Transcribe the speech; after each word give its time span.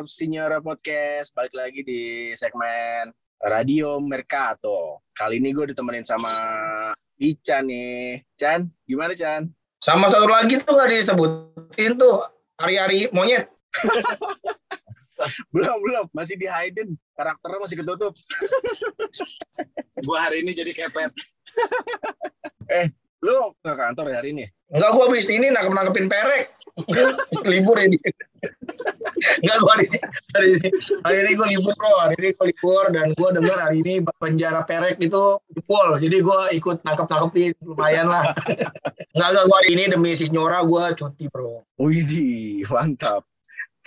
mendengar 0.00 0.16
Signora 0.16 0.58
Podcast. 0.64 1.28
Balik 1.36 1.52
lagi 1.52 1.80
di 1.84 2.32
segmen 2.32 3.12
Radio 3.36 4.00
Mercato. 4.00 5.04
Kali 5.12 5.36
ini 5.36 5.52
gue 5.52 5.76
ditemenin 5.76 6.00
sama 6.00 6.32
Ican 7.20 7.68
nih. 7.68 8.24
Chan, 8.32 8.64
gimana 8.88 9.12
Chan? 9.12 9.44
Sama 9.76 10.08
satu 10.08 10.24
lagi 10.24 10.56
tuh 10.56 10.72
gak 10.72 10.88
disebutin 10.88 12.00
tuh 12.00 12.16
hari-hari 12.56 13.12
monyet. 13.12 13.52
belum, 15.52 15.76
belum. 15.84 16.04
Masih 16.16 16.40
di 16.40 16.48
hidden. 16.48 16.96
Karakternya 17.12 17.60
masih 17.60 17.76
ketutup. 17.84 18.16
gue 20.08 20.16
hari 20.16 20.40
ini 20.40 20.56
jadi 20.56 20.72
kepet. 20.72 21.12
eh, 22.80 22.88
lu 23.20 23.52
ke 23.60 23.72
kantor 23.76 24.06
ya 24.08 24.16
hari 24.24 24.32
ini? 24.32 24.48
Enggak, 24.72 24.96
gue 24.96 25.04
habis 25.12 25.28
ini 25.28 25.52
nangkep-nangkepin 25.52 26.08
perek. 26.08 26.56
libur 27.44 27.76
ini. 27.84 28.00
Enggak, 29.40 29.56
gue 29.56 29.72
hari 29.72 29.86
ini, 29.88 29.98
hari 30.36 30.48
ini, 30.52 30.68
hari 31.00 31.16
ini 31.24 31.30
gue 31.32 31.46
libur 31.56 31.72
bro. 31.76 31.92
Hari 32.04 32.14
ini 32.20 32.28
gue 32.36 32.46
libur 32.52 32.84
dan 32.92 33.06
gue 33.16 33.28
dengar 33.32 33.56
hari 33.56 33.76
ini 33.80 33.94
penjara 34.20 34.60
perek 34.68 35.00
itu 35.00 35.22
jebol. 35.56 35.88
Jadi 35.96 36.16
gue 36.20 36.40
ikut 36.60 36.76
nangkep-nangkepin, 36.84 37.50
lumayan 37.64 38.06
lah. 38.12 38.24
Enggak, 39.16 39.28
enggak, 39.34 39.44
gue 39.48 39.56
hari 39.56 39.70
ini 39.74 39.84
demi 39.90 40.10
si 40.14 40.28
Nyora 40.28 40.62
gue 40.62 40.84
cuti 40.94 41.24
bro. 41.32 41.64
Wih, 41.80 42.04
mantap. 42.68 43.24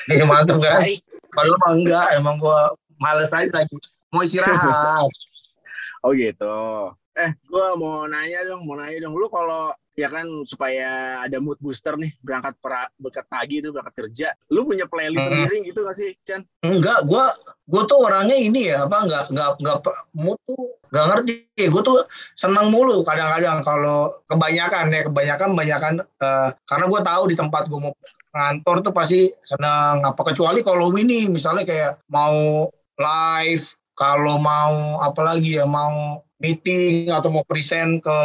Iya 0.10 0.26
mantap 0.28 0.60
kan? 0.60 0.84
Padahal 1.32 1.58
mah 1.64 1.74
enggak, 1.74 2.06
emang 2.18 2.36
gue 2.42 2.60
males 3.00 3.32
aja 3.32 3.50
lagi. 3.54 3.78
Mau 4.12 4.22
istirahat. 4.26 5.08
oh 6.04 6.12
gitu. 6.12 6.58
Eh, 7.14 7.32
gue 7.46 7.68
mau 7.78 8.10
nanya 8.10 8.42
dong, 8.50 8.66
mau 8.66 8.76
nanya 8.78 9.06
dong. 9.06 9.14
Lu 9.14 9.30
kalau 9.30 9.70
ya 9.94 10.10
kan 10.10 10.26
supaya 10.46 11.22
ada 11.22 11.38
mood 11.38 11.62
booster 11.62 11.94
nih 11.96 12.14
berangkat 12.20 12.58
pra, 12.58 12.90
berangkat 12.98 13.26
pagi 13.30 13.62
itu 13.62 13.70
berangkat 13.70 13.96
kerja 14.06 14.34
lu 14.50 14.66
punya 14.66 14.90
playlist 14.90 15.30
hmm. 15.30 15.34
sendiri 15.34 15.58
gitu 15.70 15.80
gak 15.86 15.98
sih 15.98 16.10
Chan? 16.26 16.42
Enggak, 16.66 17.06
gue 17.06 17.26
gue 17.64 17.84
tuh 17.88 18.00
orangnya 18.04 18.36
ini 18.36 18.74
ya 18.74 18.84
apa 18.84 19.08
nggak 19.08 19.24
nggak 19.32 19.50
nggak 19.64 19.78
mood 20.20 20.36
tuh 20.44 20.76
nggak 20.92 21.06
ngerti 21.10 21.34
gue 21.64 21.82
tuh 21.82 22.04
seneng 22.36 22.68
mulu 22.70 23.08
kadang-kadang 23.08 23.64
kalau 23.64 24.12
kebanyakan 24.28 24.92
ya 24.92 25.02
kebanyakan 25.08 25.48
kebanyakan 25.56 25.94
uh, 26.20 26.50
karena 26.68 26.86
gue 26.92 27.02
tahu 27.02 27.24
di 27.32 27.36
tempat 27.40 27.64
gue 27.72 27.80
mau 27.80 27.96
kantor 28.36 28.76
tuh 28.84 28.94
pasti 28.94 29.32
seneng 29.48 30.04
apa 30.04 30.22
kecuali 30.28 30.60
kalau 30.60 30.92
ini 30.98 31.32
misalnya 31.32 31.64
kayak 31.64 32.04
mau 32.12 32.68
live 33.00 33.66
kalau 33.94 34.42
mau 34.42 35.00
apa 35.00 35.22
lagi 35.22 35.62
ya 35.62 35.66
mau 35.70 36.20
meeting 36.44 37.08
atau 37.08 37.32
mau 37.32 37.48
present 37.48 38.04
ke 38.04 38.18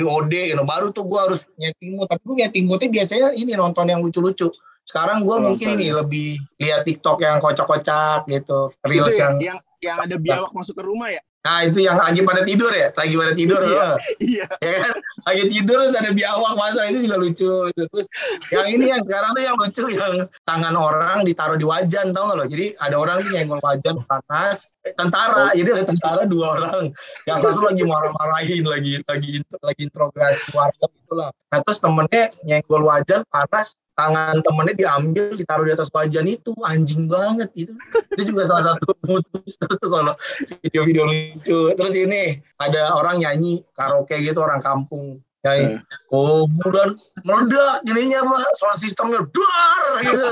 BOD 0.00 0.56
gitu. 0.56 0.64
Baru 0.64 0.88
tuh 0.90 1.04
gue 1.04 1.20
harus 1.20 1.44
nyeting 1.60 2.00
mood. 2.00 2.08
Tapi 2.08 2.22
gue 2.24 2.36
nyeting 2.42 2.64
moodnya 2.64 2.88
biasanya 2.88 3.36
ini 3.36 3.52
nonton 3.54 3.92
yang 3.92 4.00
lucu-lucu. 4.00 4.48
Sekarang 4.88 5.28
gue 5.28 5.36
mungkin 5.36 5.76
ini 5.76 5.92
lebih 5.92 6.40
lihat 6.56 6.88
TikTok 6.88 7.20
yang 7.20 7.44
kocak-kocak 7.44 8.24
gitu 8.24 8.72
reels 8.88 9.12
yang 9.20 9.36
yang 9.36 9.60
yang 9.84 10.00
ada 10.00 10.16
biawak 10.16 10.48
masuk 10.56 10.80
ke 10.80 10.82
rumah 10.82 11.12
ya 11.12 11.20
Nah 11.48 11.64
itu 11.64 11.80
yang 11.80 11.96
lagi 11.96 12.20
pada 12.20 12.44
tidur 12.44 12.68
ya, 12.68 12.92
lagi 12.92 13.16
pada 13.16 13.32
tidur 13.32 13.60
iya, 13.64 13.88
iya. 14.20 14.46
Ya 14.60 14.84
kan, 14.84 14.94
lagi 15.24 15.48
tidur 15.48 15.80
terus 15.80 15.96
ada 15.96 16.12
biawak 16.12 16.52
masa 16.60 16.84
itu 16.92 17.08
juga 17.08 17.16
lucu. 17.16 17.72
Terus 17.72 18.06
yang 18.52 18.68
ini 18.68 18.92
yang 18.92 19.00
sekarang 19.00 19.32
tuh 19.32 19.42
yang 19.48 19.56
lucu 19.56 19.84
yang 19.96 20.28
tangan 20.44 20.76
orang 20.76 21.24
ditaruh 21.24 21.56
di 21.56 21.64
wajan 21.64 22.12
tau 22.12 22.28
gak 22.28 22.36
lo? 22.36 22.44
Jadi 22.44 22.76
ada 22.84 23.00
orang 23.00 23.16
tuh 23.24 23.32
nyenggol 23.32 23.64
wajan 23.64 23.96
panas, 24.04 24.68
eh, 24.84 24.92
tentara. 24.92 25.48
Oh. 25.48 25.56
Jadi 25.56 25.68
ada 25.72 25.84
tentara 25.88 26.22
dua 26.28 26.46
orang. 26.60 26.92
Yang 27.24 27.38
satu 27.48 27.60
lagi 27.64 27.82
marah-marahin, 27.88 28.62
lagi 28.68 28.92
lagi 29.08 29.40
lagi 29.40 29.80
interogasi 29.88 30.52
warga 30.52 30.84
gitulah. 31.00 31.32
Nah 31.48 31.58
terus 31.64 31.80
temennya 31.80 32.28
nyenggol 32.44 32.84
wajan 32.84 33.24
panas, 33.32 33.72
tangan 33.98 34.38
temennya 34.46 34.74
diambil 34.78 35.34
ditaruh 35.34 35.66
di 35.66 35.74
atas 35.74 35.90
wajan 35.90 36.30
itu 36.30 36.54
anjing 36.62 37.10
banget 37.10 37.50
itu. 37.58 37.74
Itu 38.14 38.30
juga 38.30 38.46
salah 38.46 38.70
satu 38.72 38.94
mutus 39.10 39.58
tuh 39.82 39.90
kalau 39.90 40.14
video-video 40.62 41.04
lucu. 41.10 41.58
Terus 41.74 41.94
ini 41.98 42.38
ada 42.62 42.94
orang 42.94 43.18
nyanyi 43.18 43.66
karaoke 43.74 44.14
gitu 44.22 44.38
orang 44.38 44.62
kampung. 44.62 45.18
Nyanyi 45.42 45.78
hmm. 45.78 46.10
oh 46.14 46.50
bulan 46.50 46.98
meledak 47.22 47.82
jadinya 47.86 48.26
apa 48.26 48.38
soal 48.58 48.74
sistemnya 48.78 49.22
dar 49.26 49.82
gitu. 50.06 50.28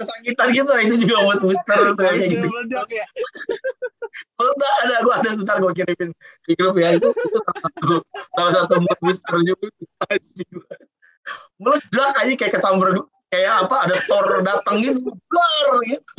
Kesakitan 0.00 0.48
gitu. 0.56 0.72
Itu 0.88 0.94
juga 1.04 1.16
buat 1.28 1.38
booster 1.44 1.92
kayak 2.00 2.32
gitu. 2.32 2.48
meledak 2.48 2.88
ya. 2.88 3.04
Meledak 4.36 4.72
ada 4.84 4.96
gue 5.00 5.14
ada 5.16 5.28
sebentar 5.32 5.56
gue 5.60 5.72
kirimin 5.72 6.10
di 6.44 6.52
grup 6.56 6.76
ya. 6.76 6.96
Itu, 6.96 7.08
itu 7.08 7.38
salah 7.40 7.60
satu 7.72 7.96
salah 8.36 8.52
satu 8.52 8.74
booster 9.00 9.38
juga 9.44 9.66
meledak 11.62 12.12
aja 12.18 12.32
kayak 12.34 12.52
kesambar 12.58 13.06
kayak 13.30 13.52
apa 13.64 13.76
ada 13.88 13.96
Thor 14.10 14.26
datang 14.42 14.76
gitu 14.82 15.14
blar 15.30 15.70
gitu 15.90 16.12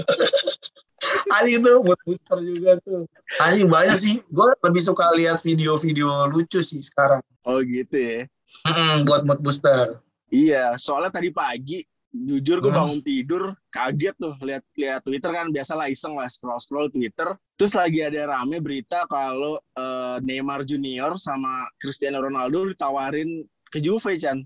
Anjing 1.35 1.59
itu 1.59 1.71
buat 1.83 1.99
booster 2.07 2.37
juga 2.39 2.71
tuh. 2.83 3.03
Anjing 3.43 3.67
banyak 3.67 3.97
sih. 3.99 4.15
Gue 4.31 4.47
lebih 4.63 4.81
suka 4.83 5.11
lihat 5.19 5.43
video-video 5.43 6.31
lucu 6.31 6.63
sih 6.63 6.79
sekarang. 6.79 7.19
Oh 7.43 7.59
gitu 7.59 7.95
ya. 7.95 8.19
Mm-mm, 8.63 9.03
buat 9.03 9.27
mood 9.27 9.43
booster. 9.43 9.99
Iya, 10.31 10.79
soalnya 10.79 11.11
tadi 11.13 11.29
pagi 11.29 11.83
jujur 12.13 12.61
gue 12.61 12.69
hmm. 12.69 12.77
bangun 12.77 12.99
tidur 13.01 13.43
kaget 13.73 14.13
tuh 14.21 14.37
lihat 14.45 14.61
lihat 14.77 15.01
Twitter 15.01 15.33
kan 15.33 15.49
biasalah 15.49 15.89
iseng 15.89 16.13
lah 16.13 16.29
scroll 16.29 16.61
scroll 16.61 16.85
Twitter 16.93 17.33
terus 17.57 17.73
lagi 17.73 18.05
ada 18.05 18.37
rame 18.37 18.61
berita 18.61 19.01
kalau 19.09 19.57
uh, 19.73 20.21
Neymar 20.21 20.61
Junior 20.61 21.17
sama 21.17 21.65
Cristiano 21.81 22.21
Ronaldo 22.21 22.69
ditawarin 22.69 23.41
ke 23.73 23.81
Juve 23.81 24.13
Chan. 24.21 24.37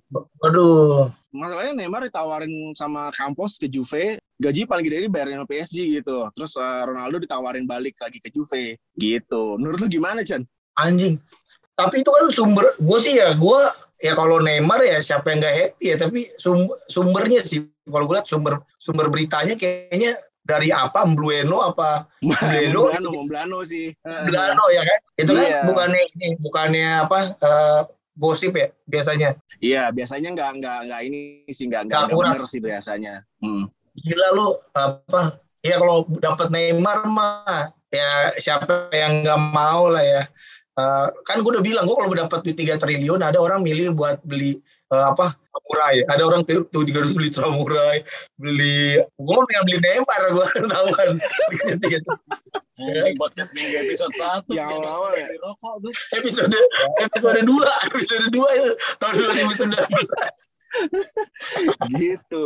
Aduh. 0.47 1.11
Masalahnya 1.35 1.75
Neymar 1.75 2.07
ditawarin 2.07 2.71
sama 2.79 3.11
Campos 3.11 3.59
ke 3.59 3.67
Juve, 3.67 4.15
gaji 4.39 4.63
paling 4.63 4.88
gede 4.88 5.03
ini 5.03 5.09
bayarin 5.11 5.43
sama 5.43 5.47
PSG 5.51 5.99
gitu. 5.99 6.31
Terus 6.31 6.55
uh, 6.55 6.88
Ronaldo 6.88 7.19
ditawarin 7.19 7.67
balik 7.67 7.99
lagi 7.99 8.23
ke 8.23 8.31
Juve 8.31 8.79
gitu. 8.95 9.59
Menurut 9.59 9.83
lu 9.83 9.91
gimana 9.91 10.23
Chan? 10.23 10.47
Anjing. 10.79 11.19
Tapi 11.77 12.01
itu 12.01 12.09
kan 12.09 12.25
sumber, 12.33 12.65
gue 12.81 12.99
sih 13.03 13.21
ya, 13.21 13.38
gue 13.38 13.59
ya 14.01 14.17
kalau 14.17 14.41
Neymar 14.41 14.81
ya 14.81 14.97
siapa 14.97 15.29
yang 15.29 15.45
gak 15.45 15.53
happy 15.53 15.94
ya, 15.94 15.95
tapi 15.99 16.25
sum, 16.41 16.65
sumbernya 16.89 17.45
sih, 17.45 17.69
kalau 17.85 18.09
gue 18.09 18.17
lihat 18.17 18.25
sumber 18.25 18.65
sumber 18.81 19.13
beritanya 19.13 19.53
kayaknya 19.53 20.17
dari 20.47 20.71
apa 20.71 21.03
Mblueno 21.03 21.59
apa 21.59 22.07
Mblueno 22.23 23.11
Mblano 23.27 23.59
sih 23.67 23.91
Mblano 23.99 24.63
ya 24.71 24.81
kan 24.88 24.99
itu 25.19 25.31
kan 25.35 25.44
iya. 25.44 25.51
kan 25.59 25.63
bukannya 25.67 26.01
ini 26.15 26.27
bukannya 26.39 26.88
apa 27.03 27.19
uh, 27.44 27.81
gosip 28.17 28.57
ya 28.57 28.67
biasanya. 28.89 29.38
Iya, 29.61 29.94
biasanya 29.94 30.33
nggak 30.33 30.51
nggak 30.59 30.79
nggak 30.89 31.01
ini 31.05 31.22
sih 31.47 31.69
nggak 31.69 31.88
nggak 31.88 32.09
benar 32.09 32.41
sih 32.50 32.59
biasanya. 32.59 33.23
Hmm. 33.39 33.69
Gila 34.01 34.28
lu 34.33 34.47
apa? 34.73 35.41
Ya 35.61 35.78
kalau 35.78 36.05
dapat 36.22 36.50
Neymar 36.50 37.06
mah 37.09 37.69
ya 37.94 38.33
siapa 38.38 38.89
yang 38.94 39.22
nggak 39.23 39.41
mau 39.53 39.88
lah 39.88 40.03
ya. 40.03 40.23
Uh, 40.77 41.09
kan 41.25 41.41
gue 41.41 41.50
udah 41.50 41.66
bilang 41.66 41.89
gue 41.89 41.97
kalau 41.97 42.13
dapat 42.13 42.45
duit 42.45 42.53
tiga 42.53 42.77
triliun 42.77 43.25
ada 43.25 43.41
orang 43.41 43.65
milih 43.65 43.97
buat 43.97 44.21
beli 44.21 44.62
uh, 44.94 45.09
apa 45.09 45.33
samurai 45.33 46.06
ada 46.06 46.21
orang 46.21 46.45
tuh 46.45 46.69
tiga 46.69 47.01
ratus 47.01 47.18
beli 47.18 47.33
samurai 47.33 48.06
beli 48.38 49.01
gue 49.01 49.36
mau 49.41 49.63
beli 49.65 49.77
Neymar 49.81 50.21
gue 50.38 50.47
tahu 50.69 50.88
kan 50.94 51.09
Anjing 52.77 53.18
podcast 53.18 53.57
minggu 53.57 53.74
episode 53.89 54.13
satu 54.13 54.53
yang 54.53 54.69
awal 54.69 55.09
ya. 55.18 55.25
Episode 56.13 56.53
episode 57.01 57.41
dua 57.41 57.71
episode 57.89 58.25
dua 58.29 58.50
ya 58.53 58.69
tahun 59.01 59.13
dua 59.18 59.31
ribu 59.33 59.53
sembilan 59.57 59.88
belas. 59.89 60.39
gitu. 61.97 62.44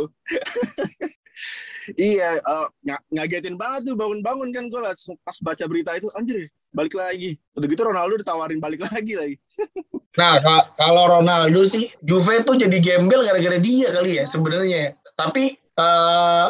iya, 2.00 2.40
uh, 2.48 2.64
ngagetin 3.12 3.60
banget 3.60 3.92
tuh 3.92 3.96
bangun-bangun 3.98 4.48
kan 4.56 4.64
gue 4.72 4.80
pas 5.20 5.36
baca 5.44 5.64
berita 5.68 6.00
itu 6.00 6.08
anjir 6.16 6.48
balik 6.72 6.96
lagi. 6.96 7.36
Udah 7.54 7.66
gitu 7.68 7.82
Ronaldo 7.84 8.16
ditawarin 8.18 8.58
balik 8.58 8.84
lagi 8.88 9.12
lagi. 9.14 9.36
nah, 10.20 10.40
kalau 10.76 11.20
Ronaldo 11.20 11.62
sih 11.68 11.88
Juve 12.02 12.42
tuh 12.42 12.56
jadi 12.56 12.76
gembel 12.80 13.22
gara-gara 13.22 13.60
dia 13.60 13.88
kali 13.92 14.18
ya 14.18 14.24
sebenarnya. 14.24 14.96
Tapi 15.14 15.52
uh, 15.78 16.48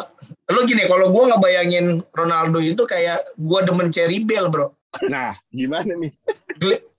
lo 0.49 0.63
gini, 0.63 0.87
kalau 0.87 1.11
gue 1.11 1.23
ngebayangin 1.29 1.99
Ronaldo 2.15 2.63
itu 2.63 2.83
kayak 2.87 3.19
gue 3.37 3.59
demen 3.67 3.91
Cherry 3.91 4.23
Bell, 4.23 4.47
bro. 4.47 4.71
Nah, 5.09 5.33
gimana 5.49 5.89
nih? 5.97 6.13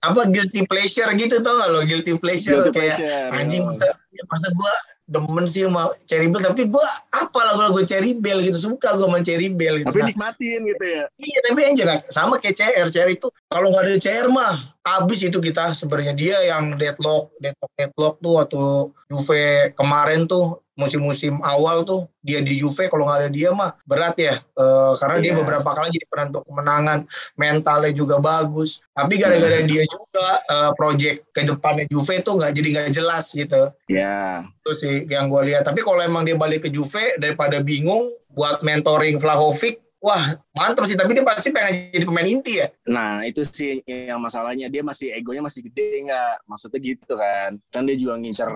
apa 0.03 0.29
guilty 0.29 0.67
pleasure 0.67 1.09
gitu 1.15 1.41
tau 1.41 1.57
gak 1.57 1.69
lo? 1.71 1.81
Guilty 1.87 2.19
pleasure 2.19 2.61
guilty 2.61 2.71
kayak 2.75 2.99
pleasure. 2.99 3.29
anjing 3.33 3.63
masa, 3.65 3.87
masa 4.31 4.47
gue 4.51 4.73
demen 5.05 5.45
sih 5.45 5.67
sama 5.67 5.93
Cherry 6.09 6.31
Bell 6.31 6.41
tapi 6.41 6.65
gue 6.65 6.87
apa 7.13 7.39
lagu-lagu 7.51 7.83
Cherry 7.85 8.17
Bell 8.17 8.41
gitu 8.41 8.57
suka 8.73 8.95
gue 8.97 9.05
sama 9.05 9.21
Cherry 9.21 9.51
Bell 9.53 9.81
gitu. 9.81 9.91
Tapi 9.91 10.01
nah, 10.01 10.09
nikmatin 10.09 10.59
gitu 10.65 10.85
ya. 10.85 11.03
Iya 11.19 11.39
tapi 11.45 11.59
anjir 11.67 11.87
sama 12.09 12.39
kayak 12.41 12.55
CR 12.57 12.87
CR 12.89 13.09
itu 13.11 13.27
kalau 13.51 13.69
nggak 13.69 13.83
ada 13.85 13.99
CR 14.01 14.27
mah 14.31 14.53
abis 14.85 15.19
itu 15.25 15.37
kita 15.41 15.73
sebenarnya 15.73 16.13
dia 16.13 16.37
yang 16.45 16.77
deadlock 16.77 17.33
deadlock 17.41 17.71
deadlock 17.73 18.15
tuh 18.21 18.33
waktu 18.37 18.63
Juve 19.09 19.73
kemarin 19.73 20.29
tuh 20.29 20.61
musim-musim 20.75 21.39
awal 21.39 21.87
tuh 21.87 22.03
dia 22.19 22.43
di 22.43 22.59
Juve 22.59 22.91
kalau 22.91 23.07
nggak 23.07 23.19
ada 23.25 23.29
dia 23.31 23.49
mah 23.55 23.71
berat 23.87 24.15
ya 24.19 24.35
uh, 24.59 24.93
karena 24.99 25.15
yeah. 25.17 25.23
dia 25.23 25.31
iya. 25.31 25.39
beberapa 25.39 25.69
kali 25.71 25.87
jadi 25.95 26.07
penentu 26.11 26.39
kemenangan 26.43 26.99
mentalnya 27.39 27.91
juga 27.95 28.19
bagus 28.19 28.83
tapi 28.91 29.15
gara-gara 29.15 29.63
dia 29.63 29.87
juga 29.87 30.27
uh, 30.51 30.71
project 30.75 31.23
ke 31.31 31.47
depannya 31.47 31.87
Juve 31.87 32.19
tuh 32.21 32.35
nggak 32.37 32.51
jadi 32.59 32.67
nggak 32.75 32.89
jelas 32.91 33.31
gitu 33.31 33.71
ya 33.87 34.04
yeah. 34.05 34.45
itu 34.45 34.71
sih 34.77 34.95
yang 35.09 35.33
gue 35.33 35.41
lihat. 35.49 35.65
Tapi 35.65 35.81
kalau 35.81 35.97
emang 36.05 36.21
dia 36.23 36.37
balik 36.37 36.65
ke 36.65 36.69
Juve 36.69 37.17
daripada 37.17 37.57
bingung 37.59 38.13
buat 38.35 38.59
mentoring 38.61 39.17
Vlahovic, 39.17 39.79
wah 40.03 40.37
mantap 40.53 40.85
sih. 40.85 40.93
Tapi 40.93 41.17
dia 41.17 41.25
pasti 41.25 41.49
pengen 41.49 41.89
jadi 41.89 42.05
pemain 42.05 42.27
inti 42.27 42.61
ya. 42.61 42.67
Nah 42.91 43.25
itu 43.25 43.41
sih 43.47 43.81
yang 43.87 44.21
masalahnya 44.21 44.69
dia 44.69 44.85
masih 44.85 45.09
egonya 45.15 45.41
masih 45.41 45.65
gede 45.65 46.05
nggak? 46.05 46.45
Maksudnya 46.45 46.79
gitu 46.83 47.13
kan? 47.17 47.57
Kan 47.73 47.89
dia 47.89 47.97
juga 47.97 48.13
ngincer 48.21 48.51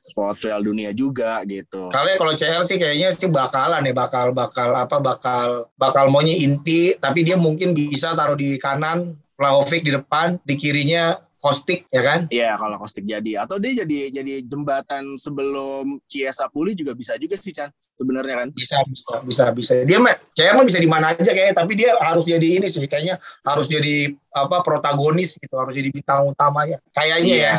spot 0.00 0.40
Piala 0.40 0.64
Dunia 0.64 0.96
juga 0.96 1.44
gitu. 1.44 1.92
Kalau 1.92 2.08
kalau 2.16 2.32
CR 2.32 2.64
sih 2.64 2.80
kayaknya 2.80 3.12
sih 3.12 3.28
bakalan 3.28 3.84
ya 3.84 3.92
bakal 3.92 4.32
bakal 4.32 4.72
apa 4.72 4.96
bakal 5.02 5.68
bakal 5.76 6.08
maunya 6.08 6.32
inti. 6.32 6.96
Tapi 6.96 7.26
dia 7.26 7.36
mungkin 7.36 7.76
bisa 7.76 8.16
taruh 8.16 8.38
di 8.38 8.56
kanan 8.56 9.18
Vlahovic 9.38 9.86
di 9.86 9.94
depan, 9.94 10.38
di 10.42 10.58
kirinya 10.58 11.14
Kostik 11.38 11.86
ya 11.94 12.02
kan? 12.02 12.26
Iya 12.34 12.58
kalau 12.58 12.76
Kostik 12.82 13.06
jadi 13.06 13.46
atau 13.46 13.62
dia 13.62 13.82
jadi 13.86 14.10
jadi 14.10 14.42
jembatan 14.42 15.06
sebelum 15.14 16.02
Chiesa 16.10 16.50
pulih 16.50 16.74
juga 16.74 16.98
bisa 16.98 17.14
juga 17.14 17.38
sih 17.38 17.54
Chan 17.54 17.70
sebenarnya 17.94 18.42
kan? 18.42 18.48
Bisa 18.50 18.78
bisa 18.90 19.22
bisa 19.22 19.44
bisa. 19.54 19.72
Dia 19.86 20.02
mah 20.02 20.14
CR 20.34 20.58
mah 20.58 20.66
bisa 20.66 20.82
di 20.82 20.90
mana 20.90 21.14
aja 21.14 21.30
kayaknya 21.30 21.54
tapi 21.54 21.78
dia 21.78 21.94
harus 22.02 22.26
jadi 22.26 22.58
ini 22.58 22.66
sih 22.66 22.82
kayaknya 22.90 23.18
harus 23.46 23.70
jadi 23.70 24.10
apa 24.34 24.62
protagonis 24.62 25.34
gitu 25.38 25.54
harus 25.58 25.74
jadi 25.74 25.90
bintang 25.90 26.30
utamanya 26.30 26.78
kayaknya 26.94 27.34
Iya. 27.34 27.42
ya. 27.42 27.54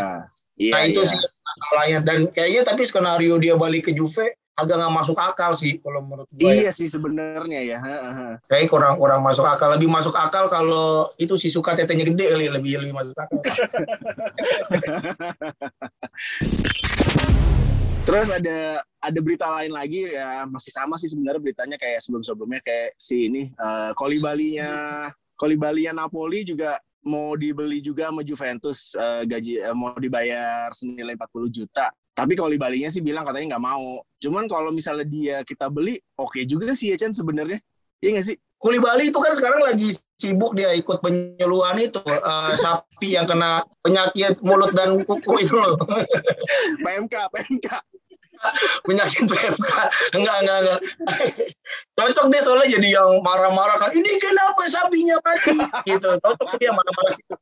Iya. 0.60 0.74
Nah 0.76 0.82
itu 0.88 1.02
iya. 1.04 1.10
sih 1.12 1.20
masalahnya 1.20 2.00
dan 2.04 2.20
kayaknya 2.36 2.62
tapi 2.68 2.82
skenario 2.84 3.36
dia 3.40 3.56
balik 3.56 3.88
ke 3.88 3.92
Juve 3.96 4.39
agak 4.60 4.76
nggak 4.78 4.92
masuk 4.94 5.18
akal 5.18 5.52
sih 5.56 5.80
kalau 5.80 6.04
menurut 6.04 6.28
gue. 6.36 6.44
ya. 6.44 6.68
Iya 6.68 6.72
sih 6.76 6.92
sebenarnya 6.92 7.60
ya. 7.64 7.80
Kayak 8.52 8.68
kurang 8.68 9.00
kurang 9.00 9.24
masuk 9.24 9.48
akal. 9.48 9.72
Lebih 9.74 9.88
masuk 9.88 10.14
akal 10.16 10.52
kalau 10.52 11.08
itu 11.16 11.40
si 11.40 11.48
suka 11.48 11.74
tetenya 11.76 12.04
gede 12.04 12.36
kali 12.36 12.52
lebih 12.52 12.84
lebih 12.84 12.94
masuk 12.94 13.16
akal. 13.16 13.40
Terus 18.10 18.30
ada 18.34 18.82
ada 18.82 19.20
berita 19.22 19.46
lain 19.54 19.70
lagi 19.70 20.10
ya 20.10 20.44
masih 20.50 20.74
sama 20.74 20.98
sih 20.98 21.06
sebenarnya 21.08 21.40
beritanya 21.40 21.78
kayak 21.78 22.02
sebelum-sebelumnya 22.02 22.58
kayak 22.66 22.98
si 22.98 23.30
ini 23.30 23.54
uh, 23.54 23.94
Kolibalinya 23.94 25.06
Kolibalinya 25.38 25.94
Napoli 26.04 26.42
juga 26.42 26.74
mau 27.08 27.38
dibeli 27.40 27.80
juga 27.80 28.12
sama 28.12 28.22
Juventus 28.28 28.92
eh, 28.98 29.24
gaji 29.24 29.54
eh, 29.64 29.76
mau 29.76 29.96
dibayar 29.96 30.68
senilai 30.76 31.16
40 31.16 31.48
juta. 31.48 31.88
Tapi 32.20 32.36
Kolibalinya 32.36 32.92
sih 32.92 33.00
bilang 33.00 33.24
katanya 33.24 33.56
nggak 33.56 33.64
mau. 33.64 34.04
Cuman 34.20 34.52
kalau 34.52 34.76
misalnya 34.76 35.08
dia 35.08 35.40
kita 35.48 35.72
beli 35.72 35.96
oke 36.20 36.44
juga 36.44 36.76
sih 36.76 36.92
ya 36.92 37.00
Chan 37.00 37.16
sebenarnya. 37.16 37.64
Iya 38.04 38.20
nggak 38.20 38.28
sih? 38.28 38.38
Kuli 38.60 38.76
Bali 38.84 39.08
itu 39.08 39.16
kan 39.24 39.32
sekarang 39.32 39.64
lagi 39.64 39.96
sibuk 40.20 40.52
dia 40.52 40.76
ikut 40.76 41.00
penyuluhan 41.00 41.80
itu 41.80 42.04
eh, 42.12 42.52
sapi 42.60 43.16
yang 43.16 43.24
kena 43.24 43.64
penyakit 43.80 44.36
mulut 44.44 44.76
dan 44.76 45.00
kuku 45.08 45.48
itu 45.48 45.56
loh. 45.56 45.80
PMK, 46.84 47.16
PMK. 47.32 47.68
penyakit 48.84 49.32
PMK. 49.32 49.72
Enggak, 50.12 50.38
enggak, 50.44 50.58
enggak. 50.60 50.80
Cocok 51.96 52.26
deh 52.32 52.42
soalnya 52.44 52.68
jadi 52.68 53.00
yang 53.00 53.24
marah-marah 53.24 53.80
kan. 53.80 53.92
Ini 53.96 54.12
kenapa 54.20 54.68
sapinya 54.68 55.16
mati? 55.24 55.56
Gitu. 55.88 56.10
Cocok 56.20 56.60
dia 56.60 56.76
marah-marah 56.76 57.16
gitu. 57.16 57.36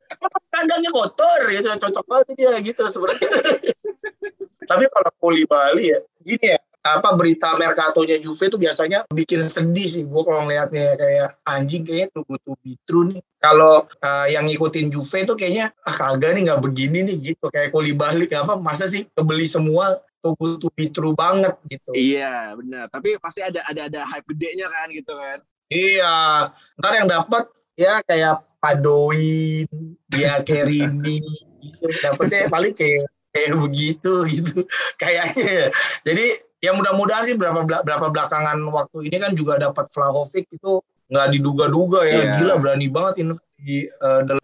Kandangnya 0.54 0.90
kotor? 0.94 1.40
Gitu. 1.50 1.66
Cocok 1.66 2.04
banget 2.06 2.26
dia 2.38 2.54
gitu 2.62 2.82
sebenarnya. 2.86 3.30
Tapi 4.68 4.84
kalau 4.92 5.10
Kuli 5.16 5.48
Bali 5.48 5.90
ya, 5.90 5.98
gini 6.20 6.46
ya, 6.52 6.60
apa 6.84 7.12
berita 7.18 7.58
Mercatonya 7.58 8.16
Juve 8.22 8.48
itu 8.48 8.56
biasanya 8.56 9.04
bikin 9.10 9.44
sedih 9.44 9.88
sih 9.88 10.02
gue 10.06 10.22
kalau 10.24 10.46
ngeliatnya 10.46 10.94
kayak 10.96 11.28
anjing 11.44 11.82
kayaknya 11.84 12.08
tuh 12.14 12.22
tuh 12.40 12.56
bitru 12.62 13.12
nih. 13.12 13.20
Kalau 13.38 13.86
uh, 13.86 14.26
yang 14.30 14.46
ngikutin 14.46 14.90
Juve 14.90 15.26
itu 15.26 15.34
kayaknya 15.34 15.74
ah 15.84 15.94
kagak 15.94 16.38
nih 16.38 16.42
nggak 16.48 16.62
begini 16.62 16.98
nih 17.04 17.16
gitu. 17.34 17.50
Kayak 17.50 17.74
Kuli 17.74 17.92
balik 17.92 18.32
apa 18.34 18.56
masa 18.56 18.86
sih 18.86 19.06
kebeli 19.12 19.46
semua 19.50 19.92
tuh 20.22 20.34
tuh 20.58 20.70
bitru 20.74 21.12
banget 21.14 21.54
gitu. 21.68 21.90
Iya, 21.94 22.54
benar. 22.58 22.90
Tapi 22.90 23.18
pasti 23.18 23.42
ada 23.44 23.62
ada 23.66 23.86
ada 23.90 24.00
hype 24.08 24.26
gedenya 24.34 24.66
kan 24.70 24.86
gitu 24.90 25.12
kan. 25.14 25.38
iya. 25.68 26.16
Ntar 26.80 26.92
yang 26.96 27.08
dapat 27.10 27.44
ya 27.76 28.00
kayak 28.06 28.42
Padoin 28.58 29.66
dia 30.10 30.42
Kerimi 30.42 31.22
gitu. 31.62 31.86
Dapetnya 32.02 32.50
paling 32.50 32.74
kayak 32.74 33.06
kayak 33.32 33.54
begitu 33.60 34.12
gitu. 34.28 34.64
Kayaknya 35.02 35.46
ya. 35.46 35.66
jadi 36.04 36.26
ya 36.64 36.70
mudah-mudahan 36.74 37.24
sih 37.28 37.36
berapa 37.38 37.64
berapa 37.64 38.06
belakangan 38.10 38.58
waktu 38.72 39.08
ini 39.08 39.16
kan 39.20 39.32
juga 39.36 39.60
dapat 39.60 39.86
Vlahovic 39.92 40.48
itu 40.50 40.82
nggak 41.08 41.28
diduga-duga 41.36 42.04
ya. 42.04 42.12
Iya. 42.20 42.32
gila 42.40 42.54
berani 42.60 42.86
banget 42.88 43.14
ini 43.24 43.32
di 43.60 43.76
uh, 44.04 44.22
The 44.24 44.36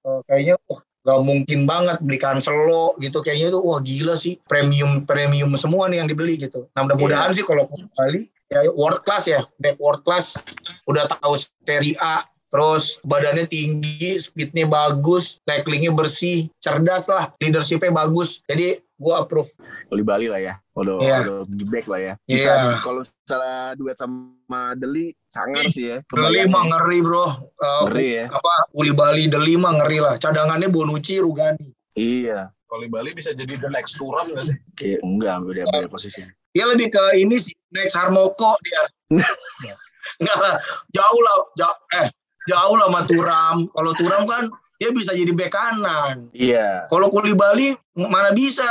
Uh, 0.00 0.24
kayaknya 0.24 0.56
wah 0.64 0.80
nggak 1.04 1.20
mungkin 1.28 1.68
banget 1.68 2.00
beli 2.00 2.16
Cancelo 2.16 2.96
gitu. 3.04 3.20
Kayaknya 3.20 3.52
itu 3.52 3.60
wah 3.60 3.84
gila 3.84 4.16
sih. 4.16 4.40
Premium 4.48 5.04
premium 5.04 5.52
semua 5.60 5.92
nih 5.92 6.00
yang 6.00 6.08
dibeli 6.08 6.40
gitu. 6.40 6.72
Nah 6.72 6.88
mudah-mudahan 6.88 7.36
sih 7.36 7.44
kalau 7.44 7.68
kembali 7.68 8.24
ya 8.48 8.64
world 8.72 9.04
class 9.04 9.28
ya. 9.28 9.44
Back 9.60 9.76
world 9.76 10.00
class. 10.08 10.40
Udah 10.88 11.04
tahu 11.04 11.36
Serie 11.36 12.00
A 12.00 12.24
terus 12.50 12.98
badannya 13.00 13.46
tinggi 13.46 14.18
speednya 14.18 14.66
bagus 14.66 15.38
tacklingnya 15.42 15.90
bersih 15.90 16.50
cerdas 16.58 17.06
lah 17.06 17.30
leadershipnya 17.38 17.90
bagus 17.90 18.42
jadi 18.44 18.78
gua 18.94 19.22
approve 19.22 19.48
Koli 19.86 20.02
Bali 20.02 20.30
lah 20.30 20.38
ya. 20.38 20.54
Udah 20.70 21.02
Iya. 21.02 21.18
udah 21.24 21.38
di 21.46 21.66
back 21.66 21.90
lah 21.90 21.98
ya. 21.98 22.12
Bisa 22.22 22.46
Iya. 22.46 22.78
kalau 22.78 23.02
misalnya 23.02 23.58
duet 23.74 23.96
sama 23.96 24.62
Deli 24.74 25.10
sangar 25.26 25.66
sih 25.66 25.90
ya. 25.90 25.98
Deli 26.06 26.46
mah 26.46 26.62
ngeri 26.64 27.00
bro 27.00 27.26
Uh, 27.58 27.90
Ngeri 27.90 28.08
ya. 28.14 28.26
apa 28.28 28.52
Uli 28.70 28.94
Bali 28.94 29.26
Deli 29.26 29.54
mah 29.54 29.74
ngeri 29.76 29.98
lah 29.98 30.14
cadangannya 30.14 30.68
Bonucci 30.68 31.18
Rugani 31.18 31.74
Iya. 31.92 32.54
Kalau 32.64 32.82
di 32.82 32.88
Bali 32.88 33.10
bisa 33.10 33.32
jadi 33.32 33.50
the 33.52 33.66
next 33.66 33.98
Turam 33.98 34.26
nggak 34.26 34.46
sih? 34.46 34.56
Kayak 34.74 35.00
enggak 35.02 35.34
beda 35.42 35.62
beda 35.66 35.88
posisi. 35.88 36.22
dia 36.50 36.64
lebih 36.66 36.86
ke 36.88 37.02
ini 37.14 37.34
sih 37.36 37.54
next 37.70 37.94
Harmoko 37.94 38.54
dia 38.60 38.82
enggak 40.20 40.38
lah 40.38 40.54
jauh 40.90 41.20
lah 41.20 41.36
jauh, 41.56 41.78
eh 41.96 42.08
jauh 42.42 42.74
lah 42.74 42.86
sama 42.86 43.02
Turam 43.04 43.56
kalau 43.68 43.92
Turam 43.92 44.22
kan 44.24 44.44
dia 44.76 44.90
bisa 44.90 45.12
jadi 45.12 45.28
bek 45.28 45.50
kanan 45.50 46.28
Iya. 46.32 46.86
kalau 46.86 47.08
Kuli 47.08 47.32
Bali 47.32 47.72
mana 47.94 48.30
bisa 48.30 48.64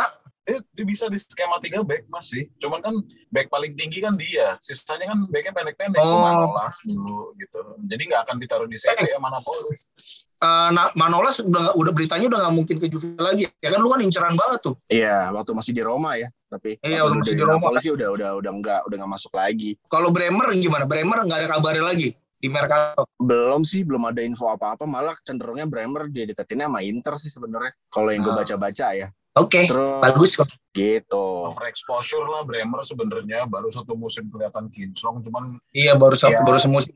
Eh, 0.44 0.58
dia 0.74 0.82
bisa 0.82 1.06
di 1.06 1.14
skema 1.16 1.62
3 1.62 1.86
back 1.86 2.10
masih. 2.10 2.50
Cuman 2.58 2.82
kan 2.82 2.98
back 3.30 3.54
paling 3.54 3.78
tinggi 3.78 4.02
kan 4.02 4.18
dia. 4.18 4.58
Sisanya 4.58 5.06
kan 5.06 5.30
backnya 5.30 5.54
pendek-pendek. 5.54 6.02
Oh. 6.02 6.26
Manolas 6.26 6.74
dulu 6.82 7.38
gitu. 7.38 7.62
Jadi 7.86 8.10
nggak 8.10 8.22
akan 8.26 8.36
ditaruh 8.42 8.66
di 8.66 8.74
Serie 8.74 9.14
A 9.14 9.22
mana 9.22 9.38
Polis. 9.40 9.94
Eh, 10.42 10.70
Na- 10.74 10.90
Manolas 10.96 11.38
udah 11.38 11.78
udah 11.78 11.94
beritanya 11.94 12.26
udah 12.26 12.40
nggak 12.42 12.56
mungkin 12.56 12.76
ke 12.82 12.90
Juve 12.90 13.14
lagi 13.20 13.46
ya 13.54 13.70
kan 13.70 13.78
lu 13.78 13.94
kan 13.94 14.02
inceran 14.02 14.34
banget 14.34 14.60
tuh 14.64 14.74
Iya, 14.90 15.30
waktu 15.30 15.54
masih 15.54 15.70
di 15.70 15.84
Roma 15.84 16.18
ya. 16.18 16.34
Tapi 16.50 16.82
Iya, 16.82 17.06
waktu 17.06 17.16
masih 17.20 17.36
di 17.36 17.44
Roma. 17.44 17.54
Napoli 17.62 17.80
sih 17.80 17.94
udah 17.94 18.08
udah 18.10 18.30
udah 18.34 18.52
enggak 18.52 18.80
udah 18.90 18.96
enggak 18.98 19.12
masuk 19.14 19.32
lagi. 19.32 19.78
kalau 19.86 20.10
Bremer 20.10 20.50
gimana 20.56 20.90
Bremer 20.90 21.30
nggak 21.30 21.40
ada 21.40 21.50
kabarnya 21.52 21.86
lagi 21.86 22.10
di 22.40 22.48
Mercato 22.48 23.04
Belum 23.16 23.62
sih, 23.62 23.84
belum 23.84 24.08
ada 24.08 24.24
info 24.24 24.48
apa-apa. 24.48 24.88
Malah 24.88 25.20
cenderungnya 25.22 25.68
Bremer 25.68 26.08
dia 26.08 26.24
deketinnya 26.26 26.72
sama 26.72 26.80
Inter 26.82 27.14
sih 27.20 27.28
sebenarnya. 27.28 27.76
Kalau 27.92 28.10
yang 28.10 28.24
gue 28.24 28.34
Ah. 28.34 28.40
baca-baca 28.42 28.88
ya. 28.96 29.08
oke 29.30 29.62
Terus 29.68 30.02
bagus 30.04 30.32
kok 30.36 30.48
gitu. 30.74 31.26
Overexposure 31.48 32.28
lah 32.28 32.42
Bremer 32.44 32.82
sebenarnya 32.82 33.44
baru 33.46 33.68
satu 33.68 33.94
musim 33.94 34.28
kelihatan 34.28 34.68
kinclong. 34.68 35.20
Cuman 35.22 35.60
iya 35.72 35.96
baru 35.96 36.16
Iya. 36.16 36.44
baru 36.44 36.58
semusim 36.58 36.92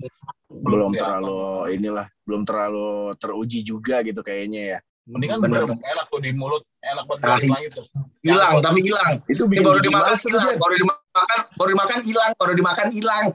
Belum 0.50 0.92
kelihatan. 0.92 1.24
terlalu 1.24 1.40
inilah, 1.72 2.08
belum 2.24 2.42
terlalu 2.44 2.90
teruji 3.16 3.60
juga 3.62 4.00
gitu 4.02 4.20
kayaknya 4.20 4.62
ya. 4.76 4.80
Mendingan 5.04 5.40
Bener. 5.40 5.68
bener 5.68 5.84
enak 5.84 6.06
tuh 6.08 6.20
di 6.20 6.32
mulut, 6.32 6.64
enak 6.80 7.04
banget 7.04 7.28
Ah, 7.28 7.60
itu. 7.60 7.82
hilang 8.24 8.60
tapi 8.60 8.80
hilang 8.80 9.14
Itu 9.28 9.44
bikin 9.52 9.64
baru 9.64 9.80
dimakan 9.80 10.16
hilang, 10.16 10.56
baru 10.56 10.74
dimakan, 10.80 11.03
baru 11.58 11.70
dimakan 11.78 12.00
hilang, 12.02 12.32
baru 12.38 12.54
dimakan 12.58 12.88
hilang. 12.90 13.26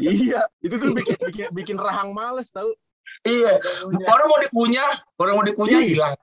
Iya, 0.00 0.40
itu 0.64 0.74
tuh 0.80 0.90
bikin 0.96 1.16
bikin, 1.28 1.46
bikin 1.52 1.76
rahang 1.78 2.16
males 2.16 2.48
tau. 2.50 2.72
iya, 3.24 3.56
baru 3.88 4.24
mau 4.28 4.38
dikunyah, 4.44 4.90
baru 5.16 5.40
mau 5.40 5.44
dikunyah 5.44 5.80
Iya. 5.80 5.88
hilang. 5.88 6.14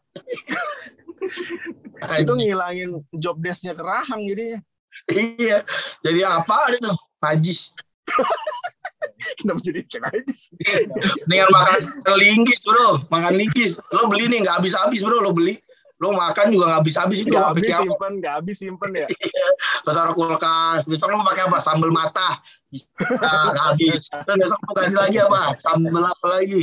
Itu 2.22 2.38
ngilangin 2.38 3.02
job 3.18 3.42
desk-nya 3.42 3.74
ke 3.74 3.82
rahang 3.82 4.22
jadinya. 4.22 4.62
iya, 5.10 5.66
jadi 6.06 6.22
apa 6.30 6.70
itu? 6.74 6.90
Najis. 7.22 7.74
Kenapa 9.42 9.60
jadi 9.66 9.82
sih? 10.30 10.54
Dengan 11.26 11.50
makan 11.50 11.82
linggis 12.22 12.62
bro, 12.66 13.02
makan 13.10 13.34
linggis. 13.38 13.82
Lo 13.90 14.06
beli 14.06 14.30
nih 14.30 14.46
nggak 14.46 14.62
habis-habis 14.62 15.02
bro, 15.02 15.18
lo 15.22 15.34
beli. 15.34 15.58
Lo 15.96 16.12
makan 16.12 16.52
juga 16.52 16.64
nggak 16.68 16.80
habis-habis 16.84 17.18
itu. 17.24 17.32
Gak 17.32 17.40
Lo 17.40 17.50
habis 17.56 17.72
simpen, 17.72 18.14
gak 18.20 18.34
habis 18.44 18.56
simpen 18.60 18.92
ya. 18.92 19.08
Lo 19.88 19.92
taruh 19.98 20.14
kulkas. 20.16 20.84
Besok 20.84 21.08
lo 21.08 21.24
mau 21.24 21.28
pakai 21.28 21.48
apa? 21.48 21.58
Sambal 21.64 21.92
mata. 21.96 22.36
Bisa, 22.68 22.92
nggak 23.24 23.66
habis. 23.72 24.04
Terus 24.12 24.38
besok 24.44 24.60
mau 24.68 24.74
ganti 24.76 24.96
lagi 25.00 25.18
apa? 25.24 25.42
Sambal 25.56 26.04
apa 26.04 26.26
lagi? 26.28 26.62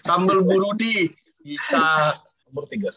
Sambal 0.00 0.38
burudi. 0.40 1.12
Bisa. 1.44 2.16
Umur 2.52 2.68
31, 2.68 2.92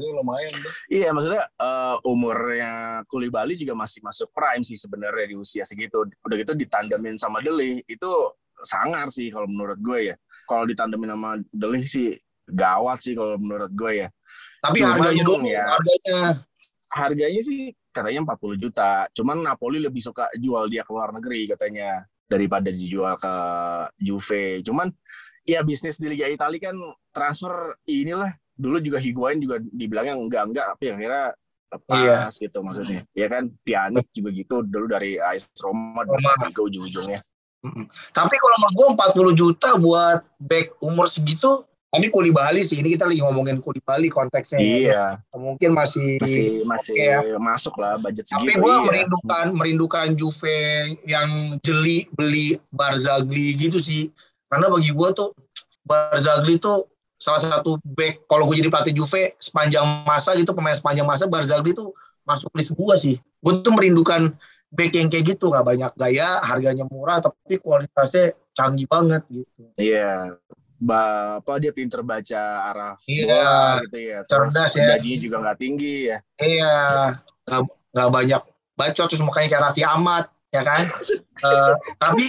ini 0.00 0.16
lumayan 0.16 0.48
tuh. 0.64 0.72
Iya, 0.88 1.12
maksudnya 1.12 1.44
eh, 1.44 1.96
umurnya 2.08 2.72
Kuli 3.04 3.28
Bali 3.28 3.52
juga 3.60 3.76
masih 3.76 4.00
masuk 4.00 4.32
prime 4.32 4.64
sih 4.64 4.80
sebenarnya 4.80 5.28
di 5.28 5.36
usia 5.36 5.60
segitu. 5.68 6.08
Udah 6.24 6.36
gitu 6.40 6.56
ditandemin 6.56 7.20
sama 7.20 7.44
Deli, 7.44 7.84
itu 7.84 8.10
sangar 8.64 9.12
sih 9.12 9.28
kalau 9.28 9.44
menurut 9.44 9.76
gue 9.76 10.12
ya. 10.12 10.16
Kalau 10.48 10.64
ditandemin 10.64 11.12
sama 11.12 11.30
Deli 11.52 11.84
sih 11.84 12.16
gawat 12.48 12.98
sih 13.00 13.14
kalau 13.14 13.36
menurut 13.38 13.72
gue 13.72 14.06
ya. 14.06 14.08
Tapi 14.62 14.78
Cuman, 14.80 14.90
harganya 14.94 15.22
dulu, 15.26 15.46
ya. 15.46 15.64
harganya 15.66 16.18
harganya 16.92 17.40
sih 17.42 17.72
katanya 17.90 18.20
40 18.24 18.56
juta. 18.62 19.06
Cuman 19.12 19.42
Napoli 19.42 19.78
lebih 19.82 20.00
suka 20.00 20.28
jual 20.36 20.68
dia 20.70 20.82
ke 20.86 20.90
luar 20.92 21.10
negeri 21.12 21.50
katanya 21.50 22.06
daripada 22.26 22.72
dijual 22.72 23.18
ke 23.20 23.34
Juve. 24.00 24.64
Cuman 24.64 24.88
ya 25.44 25.60
bisnis 25.66 25.98
di 25.98 26.06
Liga 26.08 26.30
Italia 26.30 26.70
kan 26.72 26.76
transfer 27.12 27.76
inilah 27.84 28.30
dulu 28.56 28.78
juga 28.78 29.02
Higuain 29.02 29.40
juga 29.42 29.58
dibilangnya 29.58 30.14
enggak 30.14 30.42
enggak 30.48 30.66
tapi 30.76 30.84
akhirnya 30.94 31.34
lepas 31.72 31.98
Iya. 31.98 32.18
gitu 32.30 32.58
maksudnya. 32.60 33.00
Ya 33.16 33.26
kan 33.32 33.48
Pjanic 33.64 34.06
juga 34.12 34.30
gitu 34.32 34.54
dulu 34.62 34.86
dari 34.88 35.16
AS 35.16 35.48
Roma, 35.60 36.04
Roma. 36.04 36.52
ke 36.52 36.60
ujung-ujungnya. 36.60 37.20
Tapi 38.12 38.34
kalau 38.36 38.56
menurut 38.60 38.74
gue 38.76 38.86
40 39.32 39.40
juta 39.40 39.68
buat 39.78 40.20
back 40.36 40.76
umur 40.82 41.06
segitu, 41.08 41.64
tapi 41.92 42.08
Kuli 42.08 42.32
Bali 42.32 42.64
sih 42.64 42.80
ini 42.80 42.96
kita 42.96 43.04
lagi 43.04 43.20
ngomongin 43.20 43.60
Kuli 43.60 43.76
Bali 43.84 44.08
konteksnya. 44.08 44.56
Iya, 44.56 45.20
Mungkin 45.36 45.76
masih, 45.76 46.16
masih 46.24 46.64
masih 46.64 46.96
Oke 46.96 47.04
ya. 47.04 47.36
masuk 47.36 47.76
lah 47.76 48.00
budget 48.00 48.24
tapi 48.32 48.48
segitu. 48.48 48.64
gue 48.64 48.72
iya. 48.72 48.80
merindukan 48.88 49.46
merindukan 49.52 50.06
Juve 50.16 50.56
yang 51.04 51.60
jeli 51.60 52.08
beli 52.16 52.56
Barzagli 52.72 53.60
gitu 53.60 53.76
sih. 53.76 54.08
Karena 54.48 54.72
bagi 54.72 54.88
gue 54.88 55.08
tuh 55.12 55.36
Barzagli 55.84 56.56
tuh 56.56 56.88
salah 57.20 57.44
satu 57.44 57.76
back 57.84 58.24
kalau 58.24 58.48
gue 58.48 58.56
jadi 58.64 58.72
pelatih 58.72 58.96
Juve 58.96 59.36
sepanjang 59.36 59.84
masa 60.08 60.32
gitu 60.32 60.56
pemain 60.56 60.72
sepanjang 60.72 61.04
masa 61.04 61.28
Barzagli 61.28 61.76
tuh 61.76 61.92
masuk 62.24 62.48
list 62.56 62.72
gue 62.72 62.94
sih. 62.96 63.16
Gue 63.44 63.60
tuh 63.60 63.68
merindukan 63.68 64.32
back 64.72 64.96
yang 64.96 65.12
kayak 65.12 65.36
gitu 65.36 65.52
nggak 65.52 65.68
banyak 65.68 65.92
gaya, 66.00 66.40
harganya 66.40 66.88
murah 66.88 67.20
tapi 67.20 67.60
kualitasnya 67.60 68.32
canggih 68.56 68.88
banget 68.88 69.20
gitu. 69.28 69.60
Iya. 69.76 70.40
Ba, 70.40 70.61
apa 70.82 71.52
dia 71.56 71.70
pinter 71.70 72.02
baca 72.02 72.42
arah 72.68 72.94
Iya, 73.06 73.26
bola 73.30 73.82
gitu 73.86 73.98
ya. 74.02 74.18
Terus 74.26 74.50
cerdas 74.50 74.72
ya. 74.74 74.84
gajinya 74.94 75.18
juga 75.20 75.36
nggak 75.42 75.58
tinggi 75.58 75.96
ya. 76.10 76.18
Iya, 76.36 76.76
nggak 77.46 77.60
nggak 77.94 78.10
banyak 78.10 78.42
bacot 78.72 79.06
terus 79.06 79.22
makanya 79.22 79.48
kayak 79.48 79.64
Raffi 79.68 79.82
Ahmad 79.82 80.24
ya 80.50 80.62
kan. 80.62 80.84
Eh, 81.42 81.74
tapi 81.98 82.22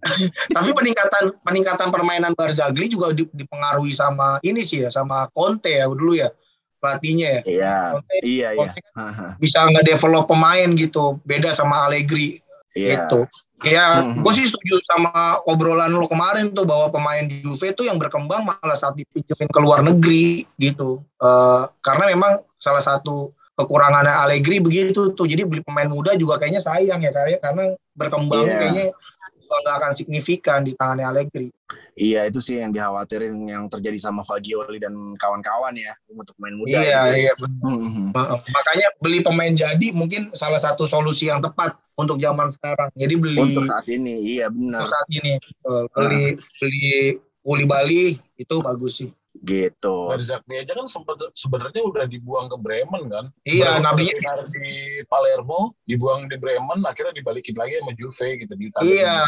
tapi 0.56 0.68
peningkatan 0.72 1.36
peningkatan 1.44 1.92
permainan 1.92 2.32
Barzagli 2.32 2.88
juga 2.88 3.12
di- 3.12 3.28
dipengaruhi 3.28 3.92
sama 3.92 4.40
ini 4.40 4.64
sih 4.64 4.80
ya 4.80 4.88
sama 4.88 5.28
Conte 5.28 5.76
ya 5.76 5.84
dulu 5.84 6.16
ya 6.16 6.32
pelatihnya 6.80 7.28
ya 7.28 7.40
Iya. 7.44 7.76
Conte 7.92 8.16
Iya, 8.24 8.48
iya. 8.48 8.58
Conte 8.64 8.80
Haha, 8.96 9.28
bisa 9.36 9.60
nge-develop 9.68 10.24
pemain 10.24 10.72
gitu 10.72 11.20
beda 11.20 11.52
sama 11.52 11.84
Allegri 11.84 12.40
Iya. 12.70 13.10
gitu. 13.10 13.26
Ya, 13.66 14.00
Mhm. 14.00 14.24
gue 14.24 14.32
sih 14.32 14.46
setuju 14.48 14.80
sama 14.88 15.42
obrolan 15.44 15.92
lo 15.92 16.06
kemarin 16.08 16.54
tuh 16.54 16.64
bahwa 16.64 16.88
pemain 16.88 17.26
di 17.26 17.42
Juve 17.44 17.74
tuh 17.76 17.84
yang 17.84 17.98
berkembang 18.00 18.46
malah 18.46 18.78
saat 18.78 18.96
dipinjemin 18.96 19.50
ke 19.50 19.58
luar 19.60 19.84
negeri 19.84 20.46
gitu. 20.56 21.02
Eh, 21.20 21.62
karena 21.84 22.08
memang 22.08 22.40
salah 22.56 22.80
satu 22.80 23.34
kekurangannya 23.58 24.14
Allegri 24.24 24.62
begitu 24.64 25.12
tuh. 25.12 25.26
Jadi 25.28 25.44
beli 25.44 25.60
pemain 25.60 25.84
muda 25.90 26.16
juga 26.16 26.40
kayaknya 26.40 26.64
sayang 26.64 27.04
ya 27.04 27.12
karena 27.12 27.36
karena 27.42 27.64
berkembang 27.92 28.48
Iya. 28.48 28.56
kayaknya 28.56 28.86
nggak 29.50 29.76
akan 29.82 29.92
signifikan 29.92 30.62
di 30.64 30.72
tangannya 30.78 31.04
Allegri. 31.10 31.50
Iya, 32.00 32.32
itu 32.32 32.40
sih 32.40 32.56
yang 32.56 32.72
dikhawatirin 32.72 33.36
yang 33.44 33.68
terjadi 33.68 34.00
sama 34.00 34.24
Fagioli 34.24 34.80
dan 34.80 34.96
kawan-kawan 35.20 35.76
ya 35.76 35.92
untuk 36.08 36.32
main 36.40 36.56
muda 36.56 36.80
iya, 36.80 37.04
gitu. 37.12 37.28
iya. 37.28 37.32
Mhm. 37.68 38.16
Heeh. 38.16 38.38
Makanya 38.56 38.88
beli 39.04 39.20
pemain 39.20 39.52
jadi 39.52 39.86
mungkin 39.92 40.32
salah 40.32 40.56
satu 40.56 40.88
solusi 40.88 41.28
yang 41.28 41.44
tepat 41.44 41.76
untuk 42.00 42.16
zaman 42.16 42.48
sekarang. 42.56 42.88
Jadi 42.96 43.14
beli 43.20 43.36
Untuk 43.36 43.68
saat 43.68 43.84
ini, 43.84 44.40
iya 44.40 44.48
benar. 44.48 44.88
untuk 44.88 44.96
saat 44.96 45.08
ini 45.12 45.32
beli 45.92 46.24
beli 46.40 46.84
Uli 47.44 47.64
Bali 47.68 48.04
itu 48.40 48.54
bagus 48.64 49.04
sih. 49.04 49.12
Gitu. 49.30 49.96
Barzagli 50.10 50.58
aja 50.58 50.74
kan 50.74 50.84
sebenarnya 51.32 51.82
udah 51.86 52.04
dibuang 52.08 52.50
ke 52.50 52.56
Bremen 52.58 53.04
kan. 53.08 53.24
Iya, 53.46 53.78
Nabi 53.78 54.10
di 54.50 55.04
Palermo, 55.06 55.76
dibuang 55.86 56.26
di 56.26 56.36
Bremen, 56.36 56.82
akhirnya 56.82 57.14
dibalikin 57.14 57.54
lagi 57.54 57.78
sama 57.78 57.92
Juve 57.94 58.28
gitu 58.40 58.52
di 58.58 58.66
Iya. 58.82 59.22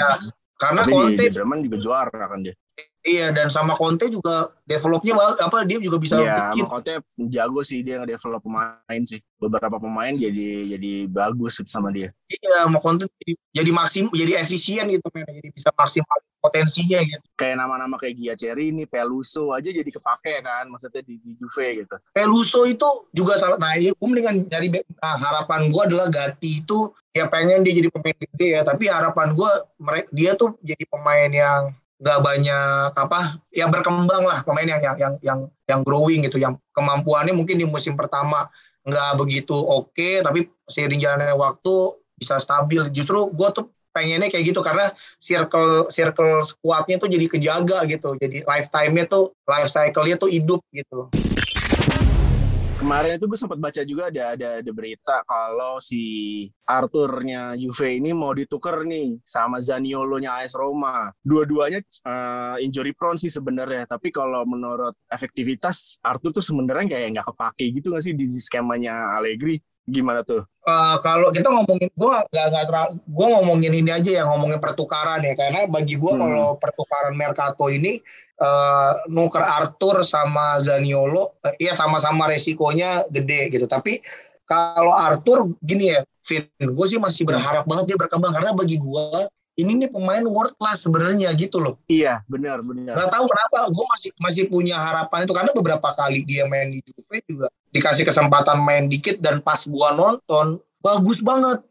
karena 0.58 0.82
Tapi 0.86 0.90
di, 0.90 0.94
Conte 0.94 1.24
di 1.26 1.34
Bremen 1.34 1.58
juga 1.66 1.76
juara 1.80 2.24
kan 2.28 2.38
dia. 2.42 2.54
Iya 3.02 3.35
dan 3.35 3.50
sama 3.50 3.75
Conte 3.75 4.06
juga 4.09 4.50
developnya 4.62 5.14
apa 5.42 5.66
dia 5.66 5.78
juga 5.82 5.99
bisa 5.99 6.18
Iya, 6.18 6.54
bikin 6.54 6.66
Conte 6.66 6.92
jago 7.28 7.61
sih 7.66 7.82
dia 7.82 7.99
nge-develop 8.02 8.42
pemain 8.42 9.02
sih. 9.02 9.21
Beberapa 9.38 9.76
pemain 9.82 10.14
jadi 10.14 10.78
jadi 10.78 11.11
bagus 11.11 11.59
gitu 11.59 11.71
sama 11.71 11.90
dia. 11.90 12.14
iya 12.30 12.64
sama 12.64 12.78
Conte 12.78 13.11
jadi, 13.21 13.32
jadi 13.52 13.71
maksim 13.75 14.06
jadi 14.14 14.32
efisien 14.40 14.87
gitu 14.88 15.06
men 15.12 15.26
jadi 15.28 15.49
bisa 15.50 15.68
maksimal 15.75 16.18
potensinya 16.42 16.99
gitu. 17.02 17.23
Kayak 17.38 17.62
nama-nama 17.62 17.94
kayak 17.99 18.18
Giacerini, 18.18 18.87
Peluso 18.87 19.54
aja 19.54 19.71
jadi 19.71 19.90
kepake 19.90 20.42
kan 20.42 20.66
maksudnya 20.66 21.02
di, 21.06 21.18
di 21.23 21.38
Juve 21.38 21.87
gitu. 21.87 21.97
Peluso 22.11 22.66
itu 22.66 22.87
juga 23.14 23.38
salah 23.38 23.59
nah 23.59 23.75
ya 23.78 23.94
gue 23.94 24.09
mendingan 24.09 24.47
nyari 24.47 24.68
back. 24.71 24.87
nah, 24.99 25.18
harapan 25.18 25.71
gue 25.71 25.82
adalah 25.87 26.06
Gatti 26.11 26.62
itu 26.62 26.90
ya 27.12 27.28
pengen 27.28 27.61
dia 27.61 27.76
jadi 27.76 27.88
pemain 27.92 28.16
gede 28.16 28.49
ya 28.56 28.61
tapi 28.64 28.88
harapan 28.88 29.37
gue 29.37 29.50
mereka 29.76 30.09
dia 30.16 30.32
tuh 30.32 30.56
jadi 30.64 30.85
pemain 30.88 31.28
yang 31.28 31.62
nggak 32.02 32.18
banyak 32.18 32.90
apa 32.99 33.38
ya 33.54 33.71
berkembang 33.71 34.26
lah 34.26 34.42
pemain 34.42 34.66
yang 34.66 34.82
yang 34.82 34.97
yang 34.99 35.14
yang, 35.23 35.40
yang 35.71 35.80
growing 35.87 36.26
gitu 36.26 36.42
yang 36.42 36.59
kemampuannya 36.75 37.30
mungkin 37.30 37.62
di 37.62 37.66
musim 37.66 37.94
pertama 37.94 38.50
nggak 38.82 39.23
begitu 39.23 39.54
oke 39.54 40.26
tapi 40.26 40.50
seiring 40.66 40.99
jalannya 40.99 41.38
waktu 41.38 42.02
bisa 42.23 42.38
stabil. 42.38 42.87
Justru 42.94 43.35
gue 43.35 43.49
tuh 43.50 43.66
pengennya 43.92 44.32
kayak 44.32 44.54
gitu 44.54 44.64
karena 44.64 44.88
circle 45.21 45.92
circle 45.92 46.40
squadnya 46.40 46.97
tuh 46.97 47.12
jadi 47.12 47.28
kejaga 47.28 47.85
gitu 47.85 48.16
jadi 48.16 48.40
lifetime-nya 48.49 49.04
tuh 49.04 49.37
life 49.44 49.68
cycle-nya 49.68 50.16
tuh 50.16 50.32
hidup 50.32 50.64
gitu 50.73 51.12
Kemarin 52.82 53.14
itu 53.14 53.30
gue 53.30 53.38
sempat 53.38 53.62
baca 53.62 53.78
juga 53.86 54.10
ada 54.10 54.34
ada 54.34 54.48
ada 54.58 54.70
berita 54.74 55.22
kalau 55.22 55.78
si 55.78 56.02
Arthurnya 56.66 57.54
Juve 57.54 57.94
ini 57.94 58.10
mau 58.10 58.34
ditukar 58.34 58.82
nih 58.82 59.22
sama 59.22 59.62
Zaniolo-nya 59.62 60.42
AS 60.42 60.58
Roma. 60.58 61.14
Dua-duanya 61.22 61.78
eh, 61.78 62.56
injury 62.66 62.90
prone 62.90 63.22
sih 63.22 63.30
sebenarnya, 63.30 63.86
tapi 63.86 64.10
kalau 64.10 64.42
menurut 64.42 64.98
efektivitas 65.06 66.02
Arthur 66.02 66.34
tuh 66.34 66.42
sebenarnya 66.42 66.98
kayak 66.98 67.08
nggak 67.14 67.26
kepake 67.30 67.64
gitu 67.70 67.94
nggak 67.94 68.02
sih 68.02 68.18
di 68.18 68.26
skemanya 68.34 69.14
Allegri? 69.14 69.62
Gimana 69.86 70.26
tuh? 70.26 70.42
Eh, 70.62 70.96
kalau 71.06 71.30
kita 71.30 71.54
ngomongin 71.54 71.86
gue 71.86 72.16
nggak 72.34 72.46
nggak 72.50 72.64
terlalu 72.66 72.92
gue 73.02 73.26
ngomongin 73.30 73.72
ini 73.78 73.90
aja 73.94 74.10
ya 74.10 74.22
ngomongin 74.26 74.58
pertukaran 74.58 75.22
ya 75.22 75.38
karena 75.38 75.70
bagi 75.70 75.94
gue 75.98 76.12
Hmm. 76.14 76.18
kalau 76.18 76.46
pertukaran 76.58 77.14
Mercato 77.14 77.66
ini 77.70 78.02
eh, 78.42 78.92
nuker 79.06 79.42
Arthur 79.42 80.02
sama 80.02 80.58
Zaniolo 80.58 81.38
eh, 81.46 81.54
iya 81.62 81.72
sama-sama 81.72 82.26
resikonya 82.26 83.06
gede 83.14 83.54
gitu. 83.54 83.70
Tapi 83.70 84.02
kalau 84.42 84.92
Arthur 84.92 85.54
gini 85.62 85.94
ya 85.94 86.02
Vin 86.22 86.46
gue 86.58 86.87
sih 86.87 86.99
masih 86.99 87.22
berharap 87.22 87.62
banget 87.70 87.94
dia 87.94 87.99
berkembang. 87.99 88.34
Karena 88.34 88.50
bagi 88.50 88.82
gue 88.82 89.06
ini 89.61 89.84
nih 89.84 89.90
pemain 89.92 90.25
world 90.25 90.56
class 90.56 90.82
sebenarnya 90.88 91.30
gitu 91.37 91.61
loh. 91.61 91.76
Iya, 91.87 92.25
benar 92.26 92.64
benar. 92.64 92.96
nggak 92.96 93.11
tahu 93.12 93.25
kenapa 93.28 93.58
gue 93.68 93.87
masih 93.94 94.11
masih 94.18 94.44
punya 94.49 94.80
harapan 94.80 95.28
itu. 95.28 95.34
Karena 95.37 95.52
beberapa 95.54 95.88
kali 95.94 96.25
dia 96.26 96.49
main 96.49 96.72
di 96.72 96.80
Juve 96.82 97.20
juga 97.28 97.46
dikasih 97.72 98.04
kesempatan 98.04 98.61
main 98.61 98.87
dikit 98.87 99.18
dan 99.18 99.40
pas 99.40 99.64
gua 99.64 99.96
nonton 99.96 100.61
bagus 100.84 101.25
banget 101.25 101.64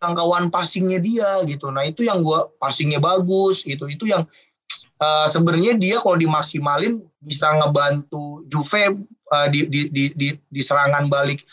jangkauan 0.00 0.52
passingnya 0.52 1.00
dia 1.00 1.40
gitu. 1.48 1.72
Nah 1.72 1.82
itu 1.88 2.04
yang 2.04 2.20
gua 2.20 2.52
passingnya 2.60 3.00
bagus 3.00 3.64
gitu. 3.64 3.88
Itu 3.88 4.04
yang 4.04 4.28
eh, 5.00 5.26
sebenarnya 5.28 5.76
dia 5.76 5.96
kalau 6.00 6.16
dimaksimalin 6.16 7.02
bisa 7.20 7.52
ngebantu 7.56 8.44
Juve 8.48 9.02
eh, 9.06 9.46
di, 9.52 9.60
di, 9.68 9.80
di, 9.92 10.04
di, 10.14 10.28
di 10.36 10.62
serangan 10.62 11.08
balik 11.08 11.44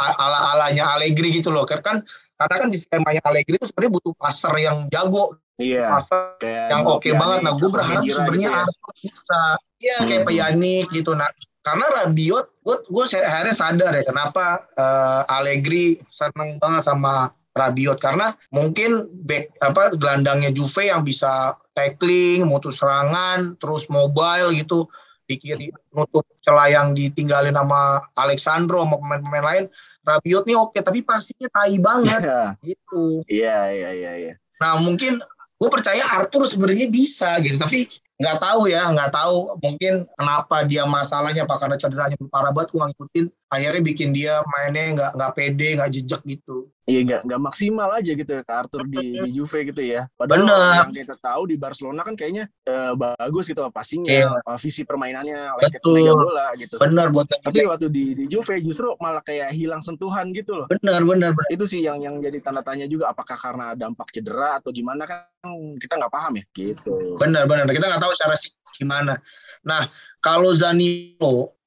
ala 0.00 0.56
alanya 0.56 0.96
Allegri 0.96 1.28
gitu 1.28 1.52
loh 1.52 1.68
kan 1.68 2.00
karena 2.40 2.54
kan 2.56 2.68
di 2.72 2.80
skemanya 2.80 3.20
Allegri 3.28 3.60
itu 3.60 3.68
sebenarnya 3.68 3.92
butuh 4.00 4.14
passer 4.16 4.54
yang 4.56 4.88
jago 4.88 5.36
Iya, 5.60 5.92
passer 5.92 6.40
kayak 6.40 6.66
yang 6.72 6.82
oke 6.88 7.04
Pjanic, 7.04 7.20
banget. 7.20 7.38
Nah, 7.44 7.52
gue 7.52 7.68
berharap 7.68 8.00
sebenarnya 8.00 8.48
gitu 8.48 8.56
ya. 8.56 8.96
Bisa. 9.04 9.40
Iya, 9.76 9.96
kayak 10.08 10.22
Hmm. 10.24 10.28
Pjanic 10.32 10.86
gitu. 10.88 11.12
Nah, 11.12 11.28
karena 11.60 11.86
Rabiot, 12.00 12.46
gue 12.64 12.76
gue 12.88 13.04
akhirnya 13.20 13.52
sadar 13.52 13.92
ya 13.92 14.02
kenapa 14.08 14.64
eh, 14.80 15.22
Allegri 15.36 16.00
seneng 16.08 16.56
banget 16.56 16.88
sama 16.88 17.28
Rabiot 17.50 17.98
karena 17.98 18.30
mungkin 18.54 19.10
back 19.26 19.50
apa 19.58 19.90
gelandangnya 19.98 20.54
Juve 20.54 20.86
yang 20.86 21.02
bisa 21.02 21.58
tackling, 21.74 22.46
mutus 22.46 22.78
serangan, 22.78 23.58
terus 23.58 23.90
mobile 23.90 24.54
gitu 24.54 24.86
di 25.30 25.38
kiri 25.38 25.70
nutup 25.94 26.26
celah 26.42 26.66
yang 26.66 26.90
ditinggalin 26.90 27.54
sama 27.54 28.02
Alexandro 28.18 28.82
sama 28.82 28.98
pemain-pemain 28.98 29.46
lain. 29.46 29.64
Rabiot 30.02 30.46
nih 30.46 30.58
oke, 30.58 30.78
tapi 30.82 31.06
pastinya 31.06 31.46
tai 31.54 31.78
banget 31.78 32.20
Iya, 32.26 32.42
gitu. 32.66 33.22
iya, 33.30 33.58
iya, 33.70 33.90
iya, 33.94 34.12
iya. 34.18 34.34
Nah 34.58 34.78
mungkin 34.82 35.22
gue 35.60 35.70
percaya 35.70 36.02
Arthur 36.18 36.50
sebenarnya 36.50 36.90
bisa 36.90 37.38
gitu, 37.42 37.58
tapi 37.62 37.86
nggak 38.20 38.38
tahu 38.42 38.68
ya, 38.68 38.90
nggak 38.90 39.10
tahu 39.14 39.54
mungkin 39.62 40.04
kenapa 40.18 40.66
dia 40.66 40.82
masalahnya 40.84 41.46
apa 41.46 41.56
karena 41.56 41.76
cederanya 41.78 42.16
parah 42.26 42.50
banget 42.50 42.74
gue 42.74 42.82
ngikutin. 42.82 43.26
Akhirnya 43.50 43.82
bikin 43.82 44.14
dia 44.14 44.40
mainnya 44.46 44.94
nggak 44.94 45.10
nggak 45.18 45.32
pede 45.34 45.68
nggak 45.76 45.90
jejak 45.90 46.22
gitu 46.24 46.70
Iya 46.90 47.06
nggak 47.06 47.20
nggak 47.22 47.40
maksimal 47.46 47.86
aja 47.94 48.12
gitu 48.18 48.26
ya 48.34 48.42
ke 48.42 48.50
Arthur 48.50 48.82
di, 48.82 49.14
di 49.14 49.30
Juve 49.38 49.62
gitu 49.62 49.78
ya. 49.78 50.10
Padahal 50.18 50.42
Bener. 50.42 50.74
yang 50.74 50.90
kita 50.90 51.14
tahu 51.22 51.46
di 51.46 51.54
Barcelona 51.54 52.02
kan 52.02 52.18
kayaknya 52.18 52.50
eh, 52.66 52.92
bagus 52.98 53.46
gitu 53.46 53.62
passingnya, 53.70 54.26
Iya. 54.26 54.34
eh, 54.34 54.58
visi 54.58 54.82
permainannya, 54.82 55.54
Betul. 55.62 56.02
megang 56.02 56.18
bola 56.18 56.46
gitu. 56.58 56.74
benar 56.82 57.14
buat 57.14 57.30
Tapi 57.30 57.62
waktu 57.62 57.86
di, 57.94 58.18
di 58.18 58.24
Juve 58.26 58.58
justru 58.58 58.90
malah 58.98 59.22
kayak 59.22 59.54
hilang 59.54 59.78
sentuhan 59.86 60.34
gitu 60.34 60.58
loh. 60.58 60.66
benar 60.66 61.06
benar 61.06 61.30
Itu 61.46 61.62
sih 61.62 61.78
yang 61.78 62.02
yang 62.02 62.18
jadi 62.18 62.42
tanda 62.42 62.66
tanya 62.66 62.90
juga 62.90 63.14
apakah 63.14 63.38
karena 63.38 63.78
dampak 63.78 64.10
cedera 64.10 64.58
atau 64.58 64.74
gimana 64.74 65.06
kan 65.06 65.30
kita 65.78 65.94
nggak 65.94 66.10
paham 66.10 66.42
ya 66.42 66.44
gitu. 66.52 67.14
benar 67.22 67.46
benar 67.46 67.70
kita 67.70 67.86
nggak 67.86 68.02
tahu 68.02 68.12
secara 68.18 68.34
sih 68.34 68.50
gimana 68.76 69.14
nah 69.62 69.86
kalau 70.18 70.50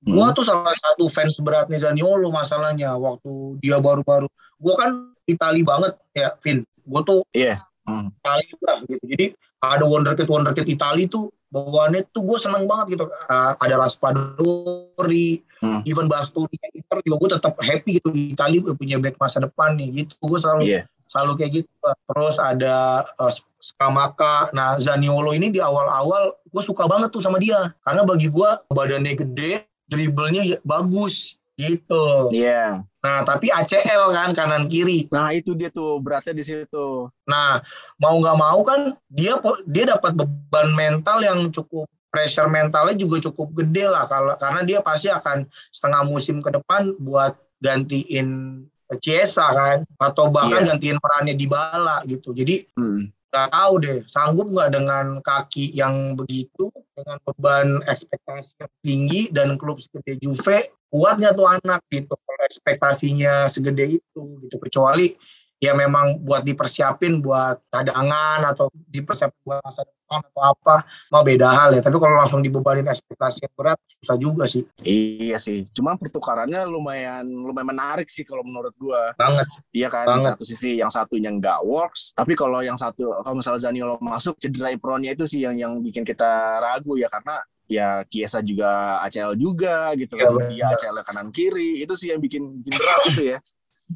Zaniolo 0.03 0.11
gua 0.13 0.27
Hmm. 0.29 0.35
tuh 0.35 0.43
salah 0.43 0.75
satu 0.75 1.07
fans 1.07 1.39
beratnya 1.39 1.79
Zaniolo 1.79 2.27
masalahnya 2.29 2.93
waktu 2.95 3.57
dia 3.59 3.79
baru-baru 3.79 4.27
gua 4.59 4.75
kan 4.75 4.91
Itali 5.23 5.63
banget 5.63 5.95
ya 6.11 6.35
Vin 6.43 6.67
gua 6.83 7.01
tuh 7.01 7.23
Iya. 7.31 7.63
Hmm. 7.83 8.11
Itali 8.19 8.43
juga 8.51 8.71
gitu 8.85 9.03
jadi 9.07 9.25
ada 9.63 9.83
wonderkid 9.87 10.27
wonderkid 10.27 10.67
Itali 10.67 11.07
tuh 11.07 11.31
bawaannya 11.47 12.09
tuh 12.09 12.25
gue 12.25 12.35
seneng 12.35 12.65
banget 12.65 12.97
gitu 12.97 13.05
Ah, 13.29 13.53
ada 13.61 13.77
Raspadori 13.77 15.39
Hmm. 15.63 15.79
even 15.87 16.11
Bastoni 16.11 16.51
Inter 16.75 16.99
juga 17.07 17.15
gue 17.23 17.29
tetap 17.39 17.55
happy 17.55 17.95
gitu 17.95 18.11
Itali 18.11 18.59
punya 18.75 18.99
back 18.99 19.15
masa 19.15 19.39
depan 19.39 19.79
nih 19.79 20.03
gitu 20.03 20.19
gue 20.19 20.35
selalu 20.35 20.61
Iya. 20.67 20.81
selalu 21.07 21.31
kayak 21.39 21.51
gitu 21.63 21.71
terus 22.03 22.35
ada 22.35 23.07
uh, 23.15 23.31
Skamaka 23.61 24.51
nah 24.51 24.75
Zaniolo 24.75 25.31
ini 25.31 25.47
di 25.47 25.63
awal-awal 25.63 26.35
gue 26.43 26.59
suka 26.59 26.83
banget 26.83 27.15
tuh 27.15 27.23
sama 27.23 27.39
dia 27.39 27.63
karena 27.79 28.03
bagi 28.03 28.27
gue 28.27 28.49
badannya 28.67 29.13
gede 29.15 29.63
dribblenya 29.85 30.41
ya 30.45 30.57
bagus 30.61 31.35
gitu 31.53 32.29
Iya. 32.29 32.81
nah 32.99 33.21
tapi 33.21 33.47
ACL 33.47 34.09
kan 34.09 34.33
kanan 34.33 34.65
kiri 34.65 35.05
Nah 35.13 35.29
itu 35.29 35.53
dia 35.53 35.69
tuh 35.69 35.99
beratnya 35.99 36.33
di 36.33 36.41
situ. 36.41 37.07
nah 37.23 37.61
mau 37.97 38.17
nggak 38.17 38.37
mau 38.37 38.59
kan 38.61 38.95
dia 39.07 39.37
dia 39.65 39.85
dapat 39.87 40.13
beban 40.13 40.73
mental 40.73 41.19
yang 41.19 41.39
cukup 41.49 41.85
pressure 42.09 42.45
mentalnya 42.47 42.93
juga 42.93 43.21
cukup 43.23 43.53
gede 43.55 43.85
lah 43.85 44.05
kalau 44.05 44.33
karena 44.35 44.61
dia 44.61 44.79
pasti 44.79 45.09
akan 45.09 45.45
setengah 45.69 46.01
musim 46.03 46.39
ke 46.39 46.49
depan 46.49 46.93
buat 46.97 47.33
gantiin 47.59 48.61
Chiesa 48.93 49.49
kan 49.49 49.77
atau 49.97 50.29
bahkan 50.29 50.61
Iya. 50.61 50.73
gantiin 50.73 50.97
perannya 50.97 51.33
di 51.33 51.45
bala 51.45 52.01
gitu 52.05 52.33
jadi 52.33 52.65
Hmm. 52.73 53.09
Nggak 53.33 53.49
tahu 53.49 53.73
deh. 53.81 53.99
Sanggup 54.05 54.47
nggak 54.53 54.77
dengan 54.77 55.17
kaki 55.25 55.73
yang 55.73 56.13
begitu 56.13 56.69
dengan 56.93 57.17
beban 57.25 57.81
ekspektasi 57.89 58.53
yang 58.61 58.73
tinggi 58.85 59.21
dan 59.33 59.57
klub 59.57 59.81
segede 59.81 60.21
Juve 60.21 60.69
kuatnya 60.93 61.33
tuh 61.33 61.49
anak 61.49 61.81
gitu 61.89 62.13
kalau 62.13 62.41
ekspektasinya 62.45 63.49
segede 63.49 63.97
itu 63.97 64.21
gitu. 64.45 64.55
Kecuali 64.61 65.17
ya 65.63 65.71
memang 65.71 66.19
buat 66.19 66.43
dipersiapin 66.43 67.23
buat 67.23 67.63
cadangan 67.71 68.51
atau 68.51 68.67
dipersiapin 68.91 69.39
buat 69.47 69.63
masa 69.63 69.87
depan 69.87 70.19
atau 70.19 70.41
apa 70.43 70.75
mah 71.07 71.23
beda 71.23 71.47
hal 71.47 71.69
ya 71.71 71.81
tapi 71.81 71.95
kalau 71.95 72.19
langsung 72.19 72.43
dibebanin 72.43 72.83
ekspektasi 72.85 73.47
yang 73.47 73.53
berat 73.55 73.79
susah 74.03 74.17
juga 74.19 74.43
sih 74.43 74.67
Iya 74.83 75.39
sih. 75.39 75.63
Cuma 75.71 75.95
pertukarannya 75.95 76.67
lumayan 76.67 77.23
lumayan 77.23 77.71
menarik 77.71 78.11
sih 78.11 78.27
kalau 78.27 78.43
menurut 78.43 78.75
gua. 78.75 79.15
banget 79.15 79.47
Iya 79.71 79.87
kan, 79.87 80.05
Banget. 80.05 80.35
satu 80.35 80.43
sisi 80.43 80.75
yang 80.75 80.91
satunya 80.91 81.31
nggak 81.31 81.63
works, 81.63 82.11
tapi 82.11 82.35
kalau 82.35 82.59
yang 82.59 82.75
satu 82.75 83.15
kalau 83.23 83.39
misalnya 83.39 83.61
Zaniolo 83.63 83.95
masuk 84.03 84.35
cedera 84.35 84.69
Ipronnya 84.75 85.15
itu 85.15 85.23
sih 85.23 85.39
yang 85.47 85.55
yang 85.55 85.79
bikin 85.79 86.03
kita 86.03 86.59
ragu 86.59 86.99
ya 86.99 87.07
karena 87.07 87.39
ya 87.63 87.87
Kiesa 88.03 88.43
juga 88.43 88.99
ACL 89.07 89.39
juga 89.39 89.95
gitu 89.95 90.19
Iya, 90.19 90.27
kan 90.27 90.51
dia 90.51 90.65
ACL 90.75 90.97
kanan 91.07 91.27
kiri 91.31 91.79
itu 91.79 91.93
sih 91.95 92.11
yang 92.11 92.19
bikin 92.19 92.43
bikin 92.59 92.73
berat 92.75 93.01
itu 93.15 93.23
ya. 93.33 93.39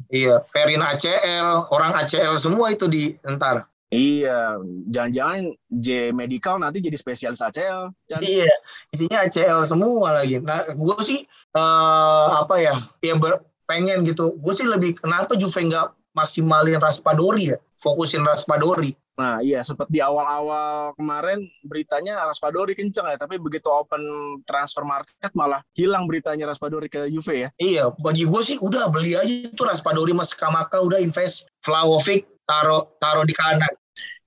Iya 0.10 0.42
Perin 0.54 0.82
ACL 0.82 1.68
orang 1.74 1.94
ACL 2.04 2.36
semua 2.38 2.72
itu 2.72 2.86
di 2.88 3.16
ntar 3.24 3.66
Iya, 3.88 4.60
jangan-jangan 4.92 5.56
J 5.72 6.12
Medical 6.12 6.60
nanti 6.60 6.84
jadi 6.84 7.00
spesialis 7.00 7.40
ACL. 7.40 7.96
Chan. 8.12 8.20
Iya, 8.20 8.52
isinya 8.92 9.24
ACL 9.24 9.64
semua 9.64 10.12
lagi. 10.12 10.44
Nah, 10.44 10.60
gue 10.76 11.00
sih 11.08 11.24
eh 11.56 12.28
apa 12.36 12.60
ya, 12.60 12.76
ya 13.00 13.16
ber- 13.16 13.48
pengen 13.64 14.04
gitu. 14.04 14.36
Gue 14.44 14.52
sih 14.52 14.68
lebih 14.68 15.00
kenapa 15.00 15.40
Juve 15.40 15.72
nggak 15.72 15.96
maksimalin 16.20 16.84
Raspadori 16.84 17.56
ya, 17.56 17.58
fokusin 17.80 18.28
Raspadori. 18.28 18.92
Nah 19.18 19.42
iya 19.42 19.66
sempat 19.66 19.90
di 19.90 19.98
awal-awal 19.98 20.94
kemarin 20.94 21.42
beritanya 21.66 22.22
Raspadori 22.22 22.78
kenceng 22.78 23.10
ya, 23.10 23.18
tapi 23.18 23.42
begitu 23.42 23.66
open 23.66 23.98
transfer 24.46 24.86
market 24.86 25.34
malah 25.34 25.66
hilang 25.74 26.06
beritanya 26.06 26.46
Raspadori 26.46 26.86
ke 26.86 27.10
Juve 27.10 27.34
ya. 27.34 27.50
Iya, 27.58 27.90
bagi 27.98 28.30
gue 28.30 28.42
sih 28.46 28.62
udah 28.62 28.94
beli 28.94 29.18
aja 29.18 29.26
itu 29.26 29.58
Raspadori 29.58 30.14
mas 30.14 30.38
Kamaka 30.38 30.86
udah 30.86 31.02
invest 31.02 31.50
Vlahovic 31.66 32.30
taruh 32.46 32.86
taruh 33.02 33.26
di 33.26 33.34
kanan. 33.34 33.74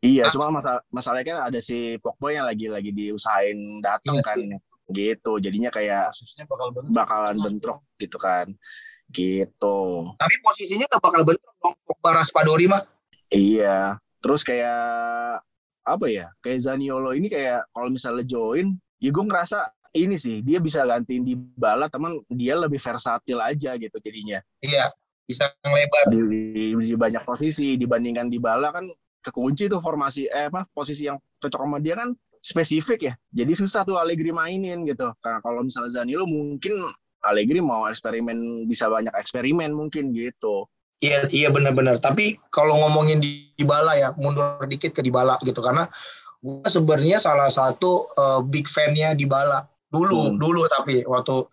Iya, 0.03 0.27
Ah. 0.27 0.33
cuma 0.35 0.51
masalah 0.51 0.81
masalahnya 0.91 1.25
kan 1.29 1.39
ada 1.55 1.61
si 1.63 1.95
Pogba 2.03 2.35
yang 2.35 2.49
lagi 2.49 2.67
lagi 2.67 2.91
diusahain 2.91 3.55
datang 3.79 4.19
Iya 4.19 4.23
kan, 4.27 4.39
gitu. 4.91 5.33
Jadinya 5.39 5.71
kayak 5.71 6.11
bakal 6.51 6.69
bentrok. 6.75 6.95
bakalan 6.99 7.37
bentrok 7.39 7.79
gitu 7.95 8.19
kan, 8.19 8.47
gitu. 9.07 9.79
Tapi 10.19 10.35
posisinya 10.43 10.89
nggak 10.91 11.03
bakal 11.05 11.23
bentrok 11.23 11.55
dong 11.63 11.77
Pogba 11.87 12.11
Raspadori 12.19 12.67
mah. 12.67 12.83
Iya. 13.31 14.01
Terus 14.21 14.41
kayak 14.45 15.41
apa 15.85 16.07
ya? 16.07 16.29
Kayak 16.45 16.61
Zaniolo 16.71 17.17
ini 17.17 17.27
kayak 17.27 17.67
kalau 17.73 17.89
misalnya 17.91 18.25
join, 18.25 18.77
ya 19.01 19.11
gue 19.11 19.25
ngerasa 19.25 19.73
ini 19.97 20.15
sih 20.15 20.39
dia 20.45 20.63
bisa 20.63 20.87
gantiin 20.87 21.27
di 21.27 21.35
bala, 21.35 21.91
teman 21.91 22.15
dia 22.31 22.55
lebih 22.55 22.79
versatil 22.79 23.41
aja 23.43 23.75
gitu 23.75 23.97
jadinya. 23.99 24.39
Iya, 24.63 24.93
bisa 25.27 25.51
ngelebar. 25.65 26.05
di, 26.11 26.19
di- 26.75 26.95
di 26.95 26.97
banyak 26.99 27.23
posisi 27.23 27.75
dibandingkan 27.75 28.27
di 28.27 28.39
bala 28.43 28.71
kan 28.75 28.87
kekunci 29.21 29.69
tuh 29.69 29.79
formasi 29.85 30.27
eh 30.27 30.49
apa 30.49 30.65
posisi 30.73 31.05
yang 31.07 31.21
cocok 31.39 31.61
sama 31.61 31.77
dia 31.77 31.93
kan 31.93 32.11
spesifik 32.41 33.01
ya 33.05 33.15
jadi 33.29 33.53
susah 33.53 33.85
tuh 33.85 34.01
Allegri 34.01 34.33
mainin 34.33 34.81
gitu 34.89 35.13
karena 35.21 35.45
kalau 35.45 35.61
misalnya 35.61 35.93
Zanilo 35.93 36.25
mungkin 36.25 36.73
Allegri 37.21 37.61
mau 37.61 37.85
eksperimen 37.85 38.65
bisa 38.65 38.89
banyak 38.89 39.13
eksperimen 39.13 39.77
mungkin 39.77 40.09
gitu 40.17 40.65
Iya, 41.01 41.25
iya 41.33 41.49
benar-benar. 41.49 41.97
Tapi 42.01 42.37
kalau 42.53 42.77
ngomongin 42.77 43.25
di 43.25 43.49
Dybala 43.57 43.97
ya, 43.97 44.13
mundur 44.21 44.61
dikit 44.69 44.93
ke 44.93 45.01
Dybala 45.01 45.41
gitu. 45.45 45.61
Karena 45.65 45.89
gue 46.45 46.69
sebenarnya 46.69 47.17
salah 47.21 47.49
satu 47.49 48.05
eh, 48.17 48.41
big 48.45 48.69
fan-nya 48.69 49.17
Dybala 49.17 49.65
dulu, 49.89 50.33
Hmm. 50.33 50.37
dulu 50.37 50.69
tapi 50.69 51.03
waktu 51.09 51.45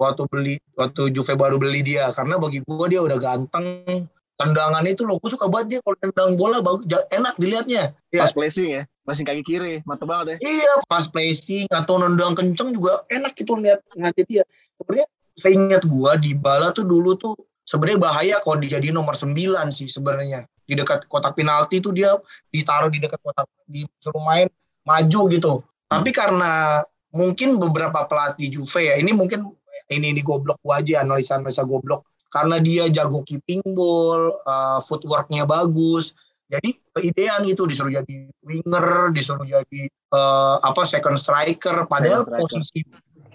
waktu 0.00 0.22
beli 0.32 0.54
waktu 0.74 1.12
Juve 1.12 1.36
baru 1.36 1.60
beli 1.60 1.84
dia. 1.84 2.08
Karena 2.16 2.40
bagi 2.40 2.64
gue 2.64 2.86
dia 2.88 3.00
udah 3.04 3.18
ganteng. 3.20 4.08
Tendangannya 4.34 4.98
itu 4.98 5.06
loh 5.06 5.22
gue 5.22 5.30
suka 5.30 5.46
banget 5.46 5.78
dia 5.78 5.80
kalau 5.86 5.94
tendang 6.02 6.34
bola 6.34 6.58
bagus 6.58 6.88
enak 7.14 7.38
dilihatnya. 7.38 7.94
Ya 8.10 8.26
pas 8.26 8.34
placing 8.34 8.66
ya? 8.66 8.82
Passing 9.06 9.28
kaki 9.28 9.44
kiri 9.46 9.84
mantep 9.86 10.10
banget 10.10 10.34
ya. 10.34 10.36
Iya 10.42 10.72
pas 10.90 11.06
placing 11.06 11.70
atau 11.70 12.02
nendang 12.02 12.34
kenceng 12.34 12.74
juga 12.74 13.04
enak 13.12 13.36
gitu 13.38 13.54
lihat 13.60 13.84
ngeliatnya 13.94 14.24
dia. 14.26 14.42
Sebenarnya 14.80 15.06
saya 15.38 15.52
ingat 15.54 15.82
gua 15.86 16.18
di 16.18 16.34
bala 16.34 16.74
tuh 16.74 16.82
dulu 16.82 17.14
tuh 17.14 17.38
sebenarnya 17.64 18.00
bahaya 18.00 18.36
kalau 18.44 18.60
dijadiin 18.60 18.94
nomor 18.94 19.16
9 19.16 19.34
sih 19.72 19.88
sebenarnya. 19.88 20.44
Di 20.64 20.72
dekat 20.72 21.04
kotak 21.08 21.36
penalti 21.36 21.80
tuh 21.80 21.92
dia 21.92 22.16
ditaruh 22.48 22.88
di 22.88 23.00
dekat 23.00 23.20
kotak 23.20 23.48
disuruh 23.68 24.22
main 24.24 24.48
maju 24.84 25.20
gitu. 25.32 25.52
Tapi 25.88 26.12
karena 26.12 26.80
mungkin 27.12 27.60
beberapa 27.60 28.04
pelatih 28.08 28.48
Juve 28.52 28.80
ya 28.88 28.94
ini 28.96 29.12
mungkin 29.12 29.48
ini 29.92 30.16
ini 30.16 30.22
goblok 30.24 30.60
gua 30.64 30.80
aja 30.80 31.04
analisa 31.04 31.36
analisa 31.40 31.64
goblok. 31.64 32.04
Karena 32.32 32.58
dia 32.58 32.90
jago 32.90 33.22
keeping 33.22 33.62
ball 33.76 34.32
uh, 34.48 34.80
footworknya 34.82 35.44
bagus. 35.44 36.16
Jadi 36.50 36.76
keidean 36.92 37.42
itu 37.48 37.64
disuruh 37.64 37.90
jadi 37.90 38.28
winger 38.44 39.10
disuruh 39.16 39.48
jadi 39.48 39.82
eh, 39.88 40.56
apa 40.60 40.84
second 40.84 41.16
striker. 41.16 41.88
Padahal 41.88 42.20
Second 42.20 42.62
striker. 42.62 42.62
posisi 42.62 42.80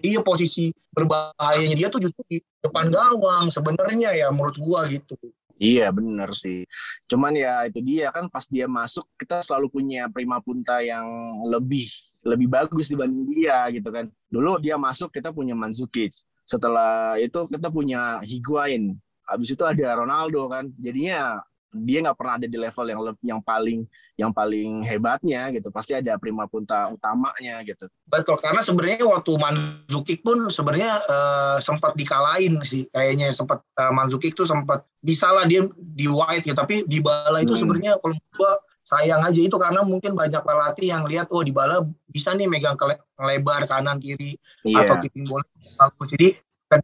iya 0.03 0.19
posisi 0.23 0.71
berbahayanya 0.91 1.75
dia 1.75 1.87
tuh 1.91 2.01
justru 2.03 2.21
di 2.27 2.37
depan 2.63 2.89
gawang 2.91 3.47
sebenarnya 3.51 4.15
ya 4.15 4.27
menurut 4.31 4.57
gua 4.59 4.87
gitu 4.87 5.15
Iya 5.59 5.91
bener 5.91 6.31
sih. 6.31 6.63
Cuman 7.11 7.35
ya 7.35 7.67
itu 7.67 7.83
dia 7.83 8.15
kan 8.15 8.31
pas 8.31 8.47
dia 8.47 8.63
masuk 8.63 9.03
kita 9.19 9.43
selalu 9.43 9.67
punya 9.67 10.07
prima 10.07 10.39
punta 10.39 10.79
yang 10.79 11.03
lebih 11.51 11.83
lebih 12.23 12.47
bagus 12.47 12.87
dibanding 12.87 13.27
dia 13.27 13.67
gitu 13.75 13.91
kan. 13.91 14.07
Dulu 14.31 14.63
dia 14.63 14.79
masuk 14.79 15.11
kita 15.11 15.35
punya 15.35 15.59
Mandzukic. 15.59 16.15
Setelah 16.47 17.19
itu 17.19 17.43
kita 17.51 17.67
punya 17.67 18.23
Higuain. 18.23 18.95
Habis 19.27 19.51
itu 19.51 19.63
ada 19.67 19.99
Ronaldo 19.99 20.47
kan. 20.47 20.71
Jadinya 20.79 21.43
dia 21.69 22.01
nggak 22.01 22.17
pernah 22.17 22.41
ada 22.41 22.47
di 22.49 22.57
level 22.57 22.85
yang 22.89 22.99
yang 23.21 23.41
paling 23.45 23.85
yang 24.17 24.31
paling 24.33 24.81
hebatnya 24.83 25.47
gitu. 25.53 25.69
Pasti 25.69 25.93
ada 25.93 26.17
prima 26.17 26.49
punta 26.49 26.89
utamanya 26.89 27.61
gitu. 27.63 27.85
betul 28.09 28.41
karena 28.41 28.57
sebenarnya 28.59 29.05
waktu 29.05 29.31
Mandzukic 29.37 30.25
pun 30.25 30.49
sebenarnya 30.49 30.97
eh, 30.97 31.57
sempat 31.61 31.93
dikalahin 31.93 32.57
sih 32.65 32.89
kayaknya 32.89 33.29
sempat 33.31 33.61
eh, 33.77 33.91
Mandzukic 33.93 34.33
tuh 34.33 34.49
sempat 34.49 34.81
bisa 34.99 35.29
lah 35.29 35.45
dia 35.45 35.61
di 35.77 36.09
white 36.09 36.49
ya 36.49 36.57
tapi 36.57 36.83
di 36.89 36.97
bala 36.99 37.39
itu 37.45 37.53
Hmm. 37.53 37.61
sebenarnya 37.61 37.93
kalau 38.01 38.17
gua 38.33 38.51
sayang 38.81 39.21
aja 39.21 39.37
itu 39.37 39.53
karena 39.61 39.85
mungkin 39.85 40.17
banyak 40.17 40.41
pelatih 40.41 40.89
yang 40.89 41.05
lihat 41.05 41.29
oh 41.29 41.45
di 41.45 41.53
bala 41.53 41.85
bisa 42.09 42.33
nih 42.33 42.49
megang 42.49 42.73
kele- 42.73 42.97
lebar 43.21 43.69
kanan 43.69 44.01
kiri 44.01 44.33
atau 44.65 44.97
Iya. 44.97 45.01
keeping 45.05 45.29
bola 45.29 45.45
bagus. 45.77 46.09
Jadi 46.17 46.27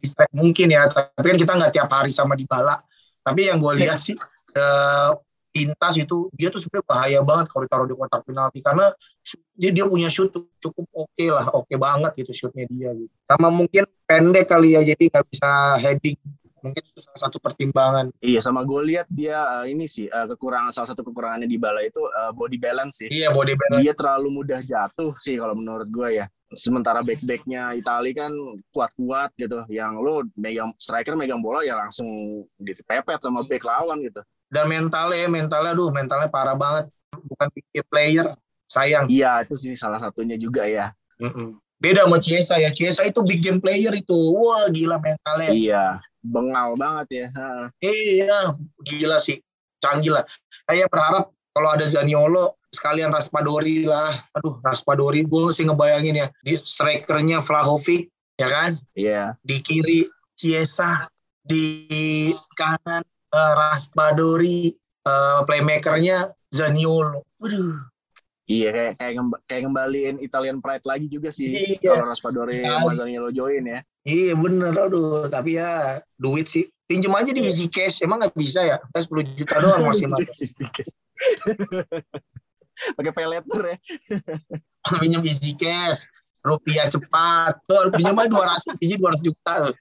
distract 0.02 0.34
mungkin 0.34 0.66
ya 0.74 0.90
tapi 0.90 1.34
kan 1.34 1.38
kita 1.38 1.52
nggak 1.58 1.72
tiap 1.74 1.86
hari 1.90 2.10
sama 2.10 2.34
Dybala 2.34 2.74
tapi 3.22 3.46
yang 3.46 3.62
gue 3.62 3.74
lihat 3.78 3.98
sih 3.98 4.14
eh, 4.56 5.12
pintas 5.56 5.94
itu 5.96 6.28
dia 6.36 6.52
tuh 6.52 6.60
sebenarnya 6.60 6.84
bahaya 6.84 7.20
banget 7.24 7.46
kalau 7.48 7.64
ditaruh 7.64 7.88
di 7.88 7.96
kotak 7.96 8.20
penalti 8.28 8.60
karena 8.60 8.92
dia 9.56 9.70
dia 9.72 9.84
punya 9.88 10.12
shoot 10.12 10.28
cukup 10.60 10.84
oke 10.92 11.08
okay 11.16 11.32
lah 11.32 11.48
oke 11.56 11.64
okay 11.64 11.80
banget 11.80 12.12
gitu 12.20 12.32
shootnya 12.36 12.68
dia 12.68 12.92
gitu 12.92 13.08
sama 13.24 13.48
mungkin 13.48 13.88
pendek 14.04 14.52
kali 14.52 14.76
ya 14.76 14.84
jadi 14.84 15.08
nggak 15.08 15.24
bisa 15.32 15.80
heading 15.80 16.20
mungkin 16.66 16.82
itu 16.82 16.98
salah 16.98 17.20
satu 17.30 17.38
pertimbangan 17.38 18.10
Iya 18.18 18.42
sama 18.42 18.66
gue 18.66 18.80
lihat 18.90 19.06
dia 19.06 19.38
uh, 19.38 19.64
ini 19.70 19.86
sih 19.86 20.10
uh, 20.10 20.26
kekurangan 20.34 20.74
salah 20.74 20.88
satu 20.90 21.06
kekurangannya 21.06 21.46
di 21.46 21.58
bala 21.60 21.78
itu 21.86 22.02
uh, 22.02 22.34
body 22.34 22.58
balance 22.58 23.06
sih. 23.06 23.08
iya 23.12 23.30
body 23.30 23.54
balance 23.54 23.82
Dia 23.86 23.94
terlalu 23.94 24.28
mudah 24.42 24.60
jatuh 24.66 25.14
sih 25.14 25.38
kalau 25.38 25.54
menurut 25.54 25.86
gue 25.86 26.24
ya. 26.24 26.26
Sementara 26.46 27.02
back-backnya 27.02 27.74
Itali 27.74 28.14
kan 28.14 28.30
kuat-kuat 28.70 29.34
gitu. 29.34 29.66
Yang 29.70 29.92
lo 29.98 30.14
megang 30.38 30.70
striker 30.78 31.14
megang 31.18 31.42
bola 31.42 31.62
ya 31.62 31.74
langsung 31.78 32.06
dipepet 32.58 33.18
sama 33.22 33.46
back 33.46 33.62
lawan 33.62 34.02
gitu. 34.02 34.22
Dan 34.50 34.64
mentalnya 34.70 35.26
mentalnya 35.26 35.72
aduh 35.74 35.90
mentalnya 35.90 36.28
parah 36.30 36.54
banget 36.54 36.86
bukan 37.12 37.48
big 37.54 37.66
player 37.90 38.26
sayang 38.66 39.06
Iya 39.06 39.46
itu 39.46 39.54
sih 39.58 39.74
salah 39.78 39.98
satunya 39.98 40.34
juga 40.38 40.66
ya. 40.66 40.92
Mm-mm. 41.16 41.56
beda 41.80 42.04
sama 42.04 42.20
Chiesa 42.20 42.60
ya 42.60 42.68
Chiesa 42.68 43.04
itu 43.04 43.24
big 43.24 43.40
game 43.40 43.60
player 43.60 43.92
itu 43.92 44.16
wah 44.16 44.68
gila 44.68 45.00
mentalnya 45.00 45.50
Iya 45.52 45.84
bengal 46.26 46.74
banget 46.74 47.06
ya. 47.10 47.26
Ha. 47.38 47.70
Iya, 47.78 48.38
gila 48.82 49.18
sih. 49.22 49.38
Canggih 49.78 50.18
lah. 50.18 50.24
Saya 50.66 50.90
berharap 50.90 51.30
kalau 51.54 51.70
ada 51.72 51.86
Zaniolo, 51.86 52.58
sekalian 52.74 53.14
Raspadori 53.14 53.86
lah. 53.86 54.12
Aduh, 54.36 54.58
Raspadori 54.60 55.24
gue 55.24 55.54
sih 55.54 55.64
ngebayangin 55.64 56.20
ya. 56.20 56.28
Di 56.42 56.58
strikernya 56.58 57.40
Vlahovic, 57.40 58.10
ya 58.36 58.48
kan? 58.50 58.70
Iya. 58.98 59.38
Di 59.40 59.62
kiri 59.62 60.04
Chiesa, 60.36 61.06
di 61.40 62.34
kanan 62.58 63.06
eh, 63.30 63.52
Raspadori, 63.54 64.70
eh, 65.02 65.40
playmakernya 65.44 66.30
Zaniolo. 66.50 67.24
Waduh, 67.42 67.82
Iya 68.46 68.70
kayak 68.70 68.92
kayak, 69.02 69.12
ngemba- 69.18 69.42
kayak 69.50 69.62
ngembaliin 69.66 70.16
Italian 70.22 70.62
Pride 70.62 70.86
lagi 70.86 71.10
juga 71.10 71.34
sih 71.34 71.50
Iya. 71.50 71.90
kalau 71.98 72.14
Raspadori 72.14 72.62
sama 72.62 72.94
Zaniolo 72.94 73.34
join 73.34 73.66
ya. 73.66 73.82
iya 74.06 74.38
bener. 74.38 74.70
Aduh, 74.70 75.26
tapi 75.26 75.58
ya 75.58 75.98
duit 76.14 76.46
sih. 76.46 76.70
Pinjem 76.86 77.10
aja 77.10 77.34
di 77.34 77.42
Easy 77.42 77.66
Cash, 77.66 78.06
emang 78.06 78.22
nggak 78.22 78.38
bisa 78.38 78.62
ya? 78.62 78.78
Kita 78.78 79.02
10 79.02 79.34
juta 79.34 79.54
doang 79.58 79.82
masih 79.90 80.06
Pakai 82.94 83.10
pay 83.10 83.26
letter 83.26 83.62
ya. 83.66 83.76
pinjam 85.02 85.18
easy 85.26 85.58
cash 85.58 86.06
rupiah 86.46 86.86
cepat 86.86 87.58
tuh 87.66 87.90
pinjam 87.90 88.14
aja 88.14 88.30
dua 88.30 88.44
ratus 88.54 88.72
biji 88.78 88.94
dua 88.94 89.10
ratus 89.10 89.24
juta. 89.26 89.54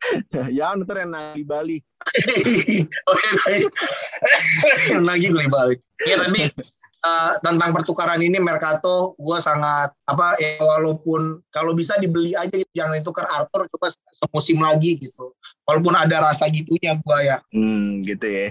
ya 0.58 0.72
ntar 0.80 0.96
yang 1.04 1.12
di 1.36 1.44
Bali. 1.44 1.78
oke 3.12 3.28
baik 3.44 3.64
yang 4.90 5.04
lagi 5.04 5.28
gue 5.28 5.44
balik 5.52 5.84
ya 6.00 6.16
tapi 6.16 6.48
eh, 6.48 7.32
tentang 7.44 7.76
pertukaran 7.76 8.24
ini 8.24 8.40
Mercato 8.40 9.12
gue 9.20 9.36
sangat 9.36 9.92
apa 10.08 10.32
ya 10.40 10.56
walaupun 10.64 11.44
kalau 11.52 11.76
bisa 11.76 12.00
dibeli 12.00 12.32
aja 12.32 12.56
gitu 12.56 12.72
jangan 12.72 12.96
ditukar 12.96 13.28
Arthur 13.28 13.68
coba 13.76 13.92
semusim 14.16 14.64
lagi 14.64 14.96
gitu 14.96 15.36
walaupun 15.68 15.92
ada 15.92 16.24
rasa 16.24 16.48
gitunya 16.48 16.96
gue 16.96 17.18
ya 17.20 17.36
Hmm, 17.52 18.00
gitu 18.00 18.24
ya. 18.24 18.48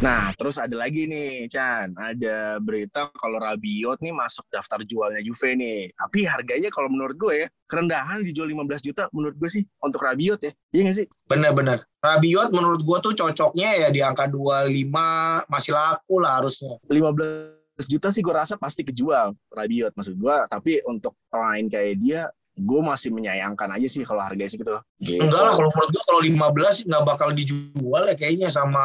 Nah, 0.00 0.32
terus 0.32 0.56
ada 0.56 0.72
lagi 0.80 1.04
nih, 1.04 1.44
Chan. 1.44 1.92
Ada 1.92 2.56
berita 2.56 3.12
kalau 3.12 3.36
Rabiot 3.36 4.00
nih 4.00 4.16
masuk 4.16 4.48
daftar 4.48 4.80
jualnya 4.80 5.20
Juve 5.20 5.52
nih. 5.52 5.92
Tapi 5.92 6.24
harganya 6.24 6.72
kalau 6.72 6.88
menurut 6.88 7.20
gue 7.20 7.44
ya, 7.44 7.46
kerendahan 7.68 8.24
dijual 8.24 8.48
15 8.48 8.80
juta 8.80 9.12
menurut 9.12 9.36
gue 9.36 9.50
sih 9.52 9.60
untuk 9.84 10.00
Rabiot 10.00 10.40
ya. 10.40 10.52
Iya 10.72 10.82
nggak 10.88 10.96
sih? 11.04 11.06
bener-bener 11.30 11.78
Rabiot 12.02 12.50
menurut 12.50 12.82
gue 12.82 12.98
tuh 13.06 13.14
cocoknya 13.14 13.86
ya 13.86 13.88
di 13.94 14.00
angka 14.02 14.26
25 14.26 15.46
masih 15.46 15.72
laku 15.76 16.16
lah 16.18 16.42
harusnya 16.42 16.74
15 16.90 17.86
juta 17.86 18.10
sih 18.10 18.24
gue 18.24 18.34
rasa 18.34 18.58
pasti 18.58 18.82
kejual 18.82 19.36
Rabiot 19.52 19.92
maksud 19.92 20.16
gue. 20.16 20.36
Tapi 20.48 20.80
untuk 20.88 21.12
pemain 21.28 21.64
kayak 21.68 21.94
dia, 22.00 22.24
gue 22.58 22.80
masih 22.82 23.14
menyayangkan 23.14 23.68
aja 23.70 23.86
sih 23.86 24.02
kalau 24.02 24.20
harganya 24.24 24.50
segitu. 24.50 24.74
Gitu. 24.98 25.22
Enggak 25.22 25.40
lah, 25.46 25.52
kalau 25.54 25.70
menurut 25.70 25.90
gua 25.94 26.02
kalau 26.02 26.20
15 26.22 26.88
nggak 26.90 27.04
bakal 27.06 27.28
dijual 27.30 28.02
ya 28.10 28.14
kayaknya 28.18 28.48
sama 28.50 28.84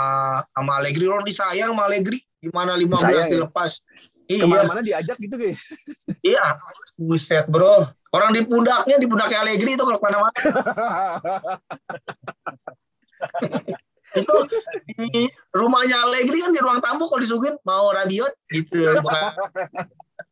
sama 0.54 0.72
Allegri. 0.78 1.06
Orang 1.10 1.26
disayang 1.26 1.74
sama 1.74 1.90
Allegri. 1.90 2.22
Gimana 2.40 2.78
15 2.78 2.94
Disayang 2.94 3.26
ya? 3.26 3.34
dilepas? 3.42 3.72
Iya, 4.26 4.42
Ke 4.42 4.48
mana-mana 4.50 4.82
diajak 4.82 5.18
gitu 5.22 5.36
kayak. 5.38 5.58
iya. 6.34 6.46
Buset 6.98 7.46
bro. 7.50 7.90
Orang 8.14 8.32
di 8.32 8.42
pundaknya, 8.48 8.96
di 9.02 9.08
pundaknya 9.10 9.44
Allegri 9.44 9.76
itu 9.76 9.84
kalau 9.84 9.98
ke 10.00 10.06
mana-mana. 10.06 10.34
itu 14.16 14.36
di 14.96 15.28
rumahnya 15.52 16.08
Allegri 16.08 16.40
kan 16.40 16.56
di 16.56 16.62
ruang 16.64 16.80
tamu 16.80 17.12
kalau 17.12 17.20
disuguhin 17.20 17.60
mau 17.68 17.92
Rabiot 17.92 18.32
gitu. 18.48 18.80
Bukan 19.04 19.24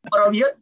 mau 0.08 0.18
Rabiot. 0.30 0.54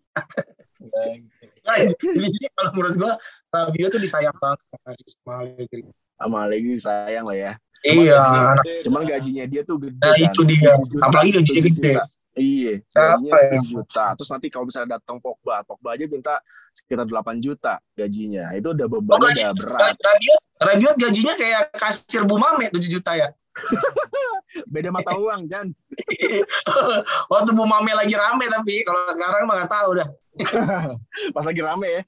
Nah, 1.62 1.76
jadi 1.98 2.38
kalau 2.58 2.70
menurut 2.74 2.96
gua 2.98 3.14
Rabiot 3.54 3.90
tuh 3.94 4.02
disayang 4.02 4.36
banget 4.38 4.60
sama 4.66 5.34
Allegri. 5.46 5.82
Sama 6.18 6.38
Allegri 6.46 6.76
sayang 6.78 7.26
lah 7.30 7.38
ya. 7.38 7.54
Iya, 7.82 8.54
Cuman 8.86 9.10
gajinya 9.10 9.42
dia 9.50 9.66
tuh 9.66 9.82
gede 9.82 9.98
Nah, 9.98 10.14
kan. 10.14 10.22
itu 10.30 10.42
dia. 10.46 10.70
7 10.78 10.86
juta, 10.94 11.04
Apalagi 11.10 11.30
gajinya 11.34 11.62
7 11.62 11.66
gede. 11.74 11.92
Iya, 12.32 12.74
gajinya 12.94 13.32
ya? 13.42 13.50
7 13.58 13.74
juta. 13.74 14.06
Terus 14.14 14.30
nanti 14.30 14.48
kalau 14.54 14.66
misalnya 14.70 14.90
datang 15.02 15.18
Pogba, 15.18 15.66
Pogba 15.66 15.98
aja 15.98 16.06
minta 16.06 16.38
sekitar 16.70 17.10
8 17.10 17.42
juta 17.42 17.82
gajinya. 17.98 18.54
Itu 18.54 18.78
udah 18.78 18.86
beban 18.86 19.18
Oh, 19.18 19.26
udah 19.26 19.52
berat. 19.58 19.98
Rabiot, 19.98 20.42
Rabiot 20.62 20.96
gajinya 20.96 21.34
kayak 21.34 21.74
kasir 21.74 22.22
Bumame 22.24 22.70
7 22.70 22.86
juta 22.86 23.18
ya. 23.18 23.34
Beda 24.68 24.90
mata 24.92 25.16
uang, 25.22 25.48
Jan. 25.48 25.68
Waktu 27.32 27.52
Bumame 27.56 27.92
lagi 27.96 28.16
rame 28.16 28.46
tapi 28.48 28.84
kalau 28.84 29.00
sekarang 29.12 29.48
mah 29.48 29.56
nggak 29.64 29.72
tahu 29.72 29.90
dah. 30.00 30.08
Pas 31.36 31.46
lagi 31.46 31.62
rame 31.62 31.88
ya. 31.88 32.02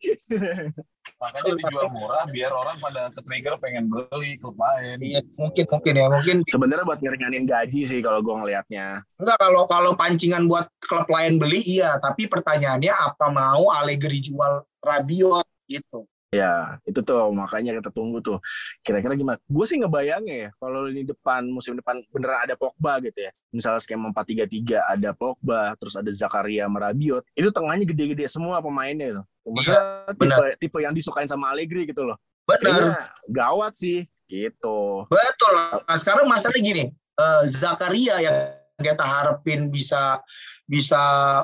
Makanya 1.20 1.52
dijual 1.56 1.88
murah 1.92 2.24
biar 2.28 2.52
orang 2.52 2.76
pada 2.80 3.08
ke-trigger 3.16 3.56
pengen 3.60 3.88
beli 3.88 4.36
klub 4.40 4.60
lain. 4.60 5.00
Iya, 5.00 5.20
mungkin 5.40 5.66
mungkin 5.72 5.94
ya, 5.96 6.08
mungkin 6.12 6.38
Sebenarnya 6.48 6.84
buat 6.84 7.00
ngeringanin 7.00 7.48
gaji 7.48 7.82
sih 7.88 8.00
kalau 8.04 8.20
gua 8.20 8.44
ngelihatnya. 8.44 9.04
enggak 9.20 9.38
kalau 9.40 9.64
kalau 9.68 9.92
pancingan 9.96 10.52
buat 10.52 10.68
klub 10.84 11.08
lain 11.08 11.40
beli 11.40 11.64
iya, 11.64 11.96
tapi 12.04 12.28
pertanyaannya 12.28 12.92
apa 12.92 13.32
mau 13.32 13.72
Allegri 13.72 14.20
jual 14.20 14.68
Rabiot 14.84 15.48
gitu. 15.72 16.08
Ya, 16.34 16.82
itu 16.90 17.00
tuh 17.06 17.30
makanya 17.30 17.78
kita 17.78 17.94
tunggu 17.94 18.18
tuh. 18.20 18.42
Kira-kira 18.82 19.14
gimana? 19.14 19.38
Gue 19.46 19.66
sih 19.70 19.78
ngebayangnya 19.78 20.36
ya, 20.36 20.50
kalau 20.58 20.90
ini 20.90 21.06
depan 21.06 21.46
musim 21.54 21.78
depan 21.78 22.02
beneran 22.10 22.42
ada 22.42 22.58
Pogba 22.58 22.98
gitu 23.06 23.22
ya. 23.22 23.32
Misalnya 23.54 23.80
skema 23.80 24.10
4-3-3 24.10 24.82
ada 24.82 25.10
Pogba, 25.14 25.78
terus 25.78 25.94
ada 25.94 26.10
Zakaria 26.10 26.66
Merabiot. 26.66 27.22
Itu 27.38 27.54
tengahnya 27.54 27.86
gede-gede 27.86 28.26
semua 28.26 28.58
pemainnya 28.60 29.14
itu. 29.14 29.24
Maksudnya 29.46 29.84
benar. 30.18 30.38
tipe, 30.58 30.68
tipe 30.68 30.78
yang 30.82 30.94
disukain 30.96 31.30
sama 31.30 31.54
Allegri 31.54 31.86
gitu 31.86 32.02
loh. 32.02 32.18
Benar. 32.50 32.98
Gawat 33.30 33.78
sih. 33.78 34.10
Gitu. 34.26 34.80
Betul. 35.08 35.54
Nah, 35.86 35.98
sekarang 36.00 36.26
masalahnya 36.26 36.64
gini, 36.64 36.86
eh, 36.96 37.44
Zakaria 37.46 38.18
yang 38.24 38.38
kita 38.82 39.06
harapin 39.06 39.70
bisa 39.70 40.18
bisa 40.64 40.98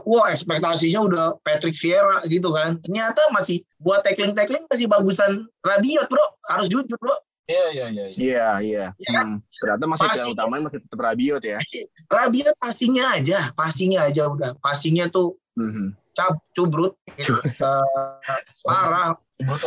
wah 0.08 0.32
ekspektasinya 0.32 1.00
udah 1.04 1.26
Patrick 1.44 1.76
Vieira 1.76 2.24
gitu 2.26 2.50
kan. 2.50 2.80
Ternyata 2.82 3.20
masih 3.32 3.62
buat 3.78 4.00
tackling-tackling 4.02 4.64
masih 4.68 4.88
bagusan 4.88 5.44
Rabiot, 5.62 6.08
Bro. 6.08 6.26
Harus 6.48 6.68
jujur, 6.72 6.98
Bro. 6.98 7.16
Iya, 7.50 7.66
iya, 7.74 7.86
iya. 7.90 8.04
iya. 8.06 8.16
Iya, 8.16 8.48
iya. 8.62 8.86
Iya 8.96 9.10
kan? 9.12 9.26
Hmm. 9.26 9.40
Ternyata 9.52 9.84
masih 9.90 10.06
Pasti. 10.06 10.20
yang 10.22 10.30
utamanya 10.38 10.64
masih 10.70 10.80
tetap 10.86 11.00
Rabiot 11.02 11.44
ya. 11.44 11.58
Rabiot 12.16 12.56
passingnya 12.62 13.06
aja, 13.10 13.40
passingnya 13.54 14.00
aja 14.06 14.24
udah. 14.30 14.52
Passingnya 14.62 15.10
tuh 15.10 15.36
Mhm. 15.60 15.92
cap 16.16 16.40
cubrut 16.54 16.96
gitu. 17.18 17.36
Eh, 17.36 17.84
parah 18.70 19.18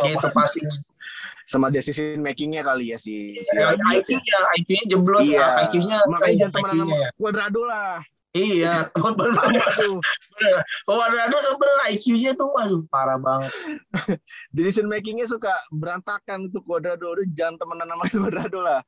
gitu 0.07 0.27
passing. 0.33 0.65
Sama 1.43 1.67
decision 1.67 2.23
makingnya 2.23 2.63
kali 2.63 2.95
ya 2.95 2.97
si, 2.97 3.35
si 3.37 3.53
Rabiot 3.53 3.83
ya. 3.83 3.99
IQ-nya, 3.99 4.37
IQ-nya 4.57 4.83
jeblok 4.87 5.21
Iya. 5.21 5.37
ya. 5.37 5.47
IQ-nya 5.67 5.97
Makanya 6.07 6.35
jangan 6.39 6.53
temenan 6.55 6.71
IQ-nya 6.71 6.85
sama 6.87 7.03
ya. 7.03 7.09
Cuadrado 7.19 7.61
lah. 7.67 7.95
Iya, 8.33 8.89
bener 8.97 9.29
Sama 9.37 9.65
tuh. 9.77 10.01
Oh, 10.89 10.97
ada 10.97 11.29
ada 11.29 11.37
sebenarnya 11.37 11.85
IQ-nya 11.93 12.31
tuh 12.33 12.49
aduh 12.57 12.81
parah 12.89 13.21
banget. 13.21 13.53
decision 14.57 14.89
makingnya 14.89 15.29
suka 15.29 15.53
berantakan 15.69 16.49
tuh 16.49 16.65
Cuadrado 16.65 17.13
udah 17.13 17.25
jangan 17.37 17.61
temenan 17.61 17.87
sama 17.93 18.05
Cuadrado 18.13 18.59
lah 18.65 18.81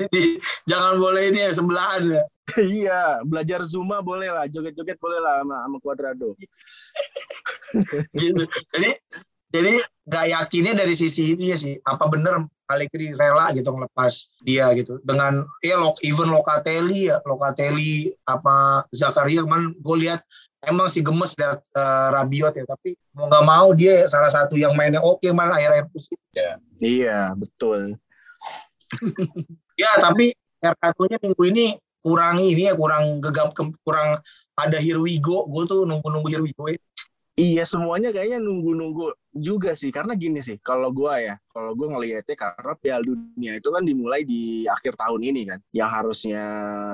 Jadi 0.00 0.40
jangan 0.64 0.96
boleh 0.96 1.22
ini 1.28 1.40
ya 1.44 1.50
sebelahan 1.52 2.02
ya. 2.08 2.24
iya 2.56 3.02
belajar 3.26 3.60
Zuma 3.68 4.00
boleh 4.00 4.32
lah 4.32 4.48
joget-joget 4.48 4.96
boleh 4.96 5.20
lah 5.20 5.44
sama, 5.44 5.56
sama 5.68 5.76
Cuadrado 5.84 6.30
gitu. 8.16 8.44
Jadi 8.72 8.90
Jadi 9.54 9.78
nggak 10.06 10.26
yakinnya 10.32 10.72
dari 10.74 10.94
sisi 10.98 11.34
itu 11.34 11.42
ya 11.46 11.56
sih. 11.56 11.78
Apa 11.86 12.10
bener 12.10 12.46
Allegri 12.66 13.14
rela 13.14 13.54
gitu 13.54 13.70
ngelepas 13.70 14.34
dia 14.42 14.66
gitu 14.74 14.98
dengan 15.06 15.46
ya 15.62 15.78
lo, 15.78 15.94
even 16.02 16.34
Locatelli 16.34 17.06
ya 17.06 17.22
Locatelli 17.22 18.10
apa 18.26 18.82
Zakaria 18.90 19.46
kemarin 19.46 19.70
gue 19.78 19.96
lihat 20.02 20.20
emang 20.66 20.90
sih 20.90 20.98
gemes 20.98 21.38
dari 21.38 21.54
uh, 21.78 22.08
Rabiot 22.10 22.58
ya 22.58 22.66
tapi 22.66 22.98
mau 23.14 23.30
nggak 23.30 23.44
mau 23.46 23.70
dia 23.70 24.10
salah 24.10 24.30
satu 24.34 24.58
yang 24.58 24.74
mainnya 24.74 24.98
oke 24.98 25.22
malah 25.30 25.54
akhir-akhir 25.54 25.86
musim 25.94 26.18
Iya, 26.82 27.32
betul. 27.38 27.96
ya 29.80 29.90
tapi 30.02 30.34
Mercato-nya 30.60 31.22
minggu 31.22 31.42
ini 31.48 31.66
kurang 32.02 32.42
ini 32.42 32.66
ya 32.66 32.74
kurang 32.74 33.22
gegap 33.22 33.54
kurang 33.86 34.18
ada 34.58 34.78
here 34.82 34.98
we 34.98 35.22
go 35.22 35.46
gue 35.46 35.64
tuh 35.70 35.86
nunggu-nunggu 35.86 36.28
here 36.34 36.42
we 36.42 36.50
go 36.58 36.66
ya. 36.66 36.78
Iya 37.36 37.68
semuanya 37.68 38.16
kayaknya 38.16 38.40
nunggu-nunggu 38.40 39.12
juga 39.36 39.76
sih. 39.76 39.92
Karena 39.92 40.16
gini 40.16 40.40
sih 40.40 40.56
kalau 40.64 40.88
gua 40.88 41.20
ya 41.20 41.36
kalau 41.52 41.76
gua 41.76 41.92
ngelihatnya 41.92 42.32
karena 42.32 42.72
Piala 42.80 43.04
Dunia 43.04 43.52
itu 43.60 43.68
kan 43.68 43.84
dimulai 43.84 44.24
di 44.24 44.64
akhir 44.64 44.96
tahun 44.96 45.20
ini 45.20 45.42
kan. 45.44 45.60
Yang 45.68 45.90
harusnya 46.00 46.42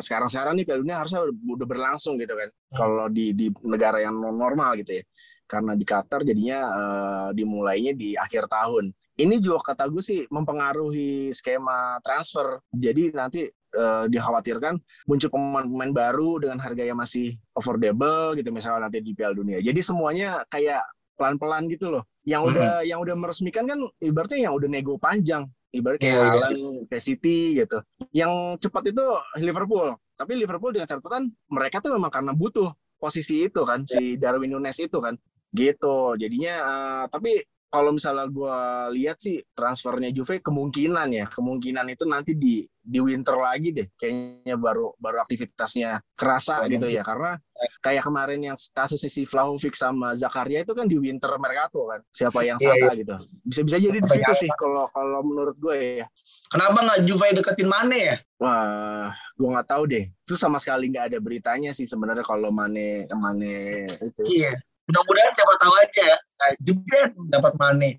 sekarang-sekarang 0.03 0.59
nih 0.59 0.67
Piala 0.67 0.81
Dunia 0.83 0.99
harusnya 0.99 1.23
udah 1.31 1.67
berlangsung 1.71 2.19
gitu 2.19 2.35
kan. 2.35 2.51
Kalau 2.75 3.07
di 3.07 3.31
di 3.39 3.55
negara 3.63 4.03
yang 4.03 4.19
normal 4.19 4.83
gitu 4.83 4.99
ya. 4.99 5.05
Karena 5.47 5.79
di 5.79 5.85
Qatar 5.87 6.27
jadinya 6.27 6.59
eh, 6.75 7.29
dimulainya 7.39 7.95
di 7.95 8.19
akhir 8.19 8.51
tahun. 8.51 8.91
Ini 9.15 9.39
juga 9.39 9.63
kata 9.63 9.87
gue 9.87 10.03
sih 10.03 10.27
mempengaruhi 10.27 11.31
skema 11.31 12.03
transfer. 12.03 12.59
Jadi 12.75 13.15
nanti 13.15 13.47
eh, 13.73 14.05
dikhawatirkan 14.09 14.79
muncul 15.09 15.29
pemain-pemain 15.33 15.93
baru 15.93 16.31
dengan 16.39 16.59
harga 16.61 16.85
yang 16.85 16.99
masih 17.01 17.37
affordable 17.57 18.37
gitu 18.37 18.53
misalnya 18.53 18.89
nanti 18.89 19.01
di 19.01 19.13
Piala 19.17 19.35
Dunia. 19.37 19.59
Jadi 19.59 19.81
semuanya 19.81 20.45
kayak 20.49 20.85
pelan-pelan 21.17 21.69
gitu 21.71 21.93
loh. 21.93 22.05
Yang 22.27 22.43
udah 22.55 22.71
yang 22.83 22.99
udah 23.01 23.15
meresmikan 23.15 23.65
kan 23.69 23.79
ibaratnya 24.03 24.51
yang 24.51 24.55
udah 24.57 24.69
nego 24.69 24.97
panjang. 24.99 25.47
Ibaratnya 25.73 26.05
kayak 26.05 26.21
Iya, 26.21 26.29
iya. 26.29 26.47
Haaland, 26.53 26.63
kayak 26.93 27.03
City 27.05 27.39
gitu. 27.57 27.79
Yang 28.13 28.33
cepat 28.69 28.93
itu 28.93 29.05
Liverpool. 29.41 29.89
Tapi 30.19 30.33
Liverpool 30.37 30.73
dengan 30.77 30.89
catatan 30.89 31.33
mereka 31.49 31.81
tuh 31.81 31.97
memang 31.97 32.13
karena 32.13 32.33
butuh 32.37 32.77
posisi 33.01 33.49
itu 33.49 33.65
kan 33.65 33.83
si 33.89 34.21
Darwin 34.21 34.53
Nunes 34.53 34.77
itu 34.77 34.99
kan. 35.01 35.17
Gitu. 35.53 35.97
Jadinya 36.21 36.55
eh, 36.61 37.05
tapi 37.09 37.41
kalau 37.73 37.89
misalnya 37.97 38.29
gue 38.29 38.59
lihat 39.01 39.17
sih 39.17 39.41
transfernya 39.57 40.13
Juve 40.13 40.45
kemungkinan 40.45 41.09
ya. 41.09 41.25
Kemungkinan 41.33 41.89
itu 41.89 42.05
nanti 42.05 42.37
di 42.37 42.61
di 42.69 42.99
winter 43.01 43.33
lagi 43.41 43.73
deh. 43.73 43.89
Kayaknya 43.97 44.61
baru 44.61 44.93
baru 45.01 45.25
aktivitasnya 45.25 46.05
kerasa 46.13 46.61
Oh, 46.61 46.69
gitu 46.69 46.85
ya. 46.93 47.01
Karena 47.01 47.41
kayak 47.81 48.05
kemarin 48.05 48.41
yang 48.53 48.57
kasusnya 48.77 49.09
si 49.09 49.25
Vlahovic 49.25 49.73
sama 49.73 50.13
Zakaria 50.13 50.69
itu 50.69 50.77
kan 50.77 50.85
di 50.85 51.01
winter 51.01 51.33
mercato 51.41 51.89
kan. 51.89 52.05
Siapa 52.13 52.45
yang 52.45 52.61
Iya, 52.61 52.77
saka 52.77 52.89
gitu. 52.93 53.15
Bisa 53.49 53.61
bisa 53.65 53.77
jadi 53.81 53.99
di 54.05 54.09
situ 54.13 54.33
sih 54.37 54.51
kalau 54.61 54.85
kalau 54.93 55.25
menurut 55.25 55.57
gue 55.57 56.05
ya. 56.05 56.07
Kenapa 56.53 56.77
nggak 56.85 57.01
Juve 57.09 57.33
deketin 57.33 57.73
Mane 57.73 57.99
ya? 58.05 58.17
wah 58.43 59.15
gue 59.39 59.49
nggak 59.49 59.69
tahu 59.71 59.83
deh. 59.89 60.05
Itu 60.29 60.35
sama 60.37 60.59
sekali 60.61 60.91
nggak 60.93 61.15
ada 61.15 61.19
beritanya 61.23 61.71
sih 61.73 61.89
sebenarnya 61.89 62.27
kalau 62.27 62.53
Mane 62.53 63.09
Mane 63.17 63.89
itu. 64.05 64.23
Iya. 64.29 64.61
Mudah-mudahan 64.85 65.33
siapa 65.33 65.53
tahu 65.57 65.73
aja 65.79 66.09
nah, 66.13 66.51
jebret 66.59 67.11
dapat 67.29 67.53
Mane. 67.55 67.91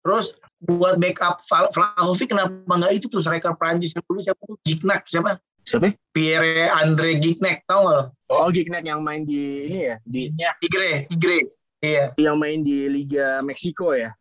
Terus 0.00 0.32
buat 0.60 0.96
backup 0.96 1.40
Vla- 1.42 1.68
Vlahovic 1.68 2.28
kenapa 2.28 2.52
nggak 2.52 2.92
itu 2.92 3.06
tuh 3.06 3.18
striker 3.18 3.52
Prancis 3.54 3.92
yang 3.92 4.04
dulu 4.04 4.20
siapa 4.20 4.40
tuh 4.42 4.56
Gignac 4.62 5.02
siapa? 5.04 5.40
siapa? 5.60 5.92
Pierre 6.10 6.68
Andre 6.74 7.16
Gignac 7.16 7.64
tau 7.64 7.84
nggak? 7.84 7.96
lo? 7.96 8.04
oh 8.28 8.48
Gignac 8.48 8.82
yang 8.82 9.00
main 9.00 9.22
di 9.22 9.66
ini 9.66 9.80
ya 9.86 9.96
di 10.02 10.28
Tigre, 10.58 11.04
Tigre. 11.06 11.38
Iya. 11.80 12.12
yang 12.16 12.36
main 12.36 12.60
di 12.60 12.86
Liga 12.86 13.40
Meksiko 13.40 13.92
ya 13.92 14.12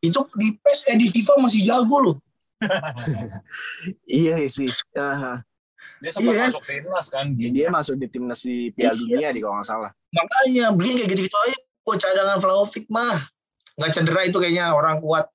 Itu 0.00 0.24
di 0.36 0.52
PES 0.54 0.88
eh 0.88 0.96
di 0.96 1.06
FIFA 1.06 1.32
masih 1.38 1.60
jago 1.62 1.96
loh. 2.00 2.16
iya 4.06 4.40
sih 4.46 4.68
Aha. 4.94 5.40
Dia 6.00 6.10
sempat 6.12 6.24
Iya 6.26 6.36
kan? 6.36 6.48
masuk 6.52 6.64
timnas 6.64 7.06
kan. 7.08 7.26
dia 7.32 7.66
masuk 7.70 7.94
di 7.96 8.06
timnas 8.08 8.40
di 8.40 8.68
Piala 8.70 8.92
Iya. 8.94 9.00
Dunia 9.00 9.28
di 9.30 9.40
kalau 9.40 9.56
nggak 9.56 9.68
salah 9.68 9.90
Makanya 10.14 10.70
beli 10.70 10.94
kayak 10.96 11.08
gitu-gitu 11.10 11.36
aja. 11.42 11.58
Buat 11.84 11.98
cadangan 12.00 12.38
Vlahovic 12.38 12.86
mah. 12.88 13.18
Nggak 13.76 13.90
cedera 13.92 14.20
itu 14.24 14.38
kayaknya 14.38 14.70
orang 14.70 15.02
kuat. 15.02 15.26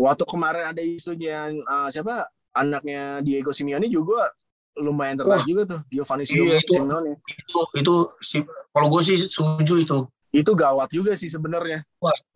waktu 0.00 0.24
kemarin 0.24 0.64
ada 0.72 0.80
isunya 0.80 1.52
uh, 1.68 1.92
siapa 1.92 2.24
anaknya 2.56 3.20
Diego 3.20 3.52
Simeone 3.52 3.84
juga 3.86 4.32
lumayan 4.74 5.20
tertarik 5.20 5.44
Wah. 5.44 5.44
juga 5.44 5.62
tuh 5.68 5.80
Giovanni 5.92 6.24
Iya, 6.24 6.56
itu. 6.56 6.72
Simeone 6.72 7.20
Itu 7.20 7.60
itu 7.76 7.94
si 8.18 8.40
kalau 8.72 8.88
gue 8.88 9.04
sih 9.04 9.20
setuju 9.20 9.74
itu. 9.76 9.98
itu 10.32 10.50
gawat 10.56 10.88
juga 10.88 11.12
sih 11.12 11.28
sebenarnya 11.28 11.84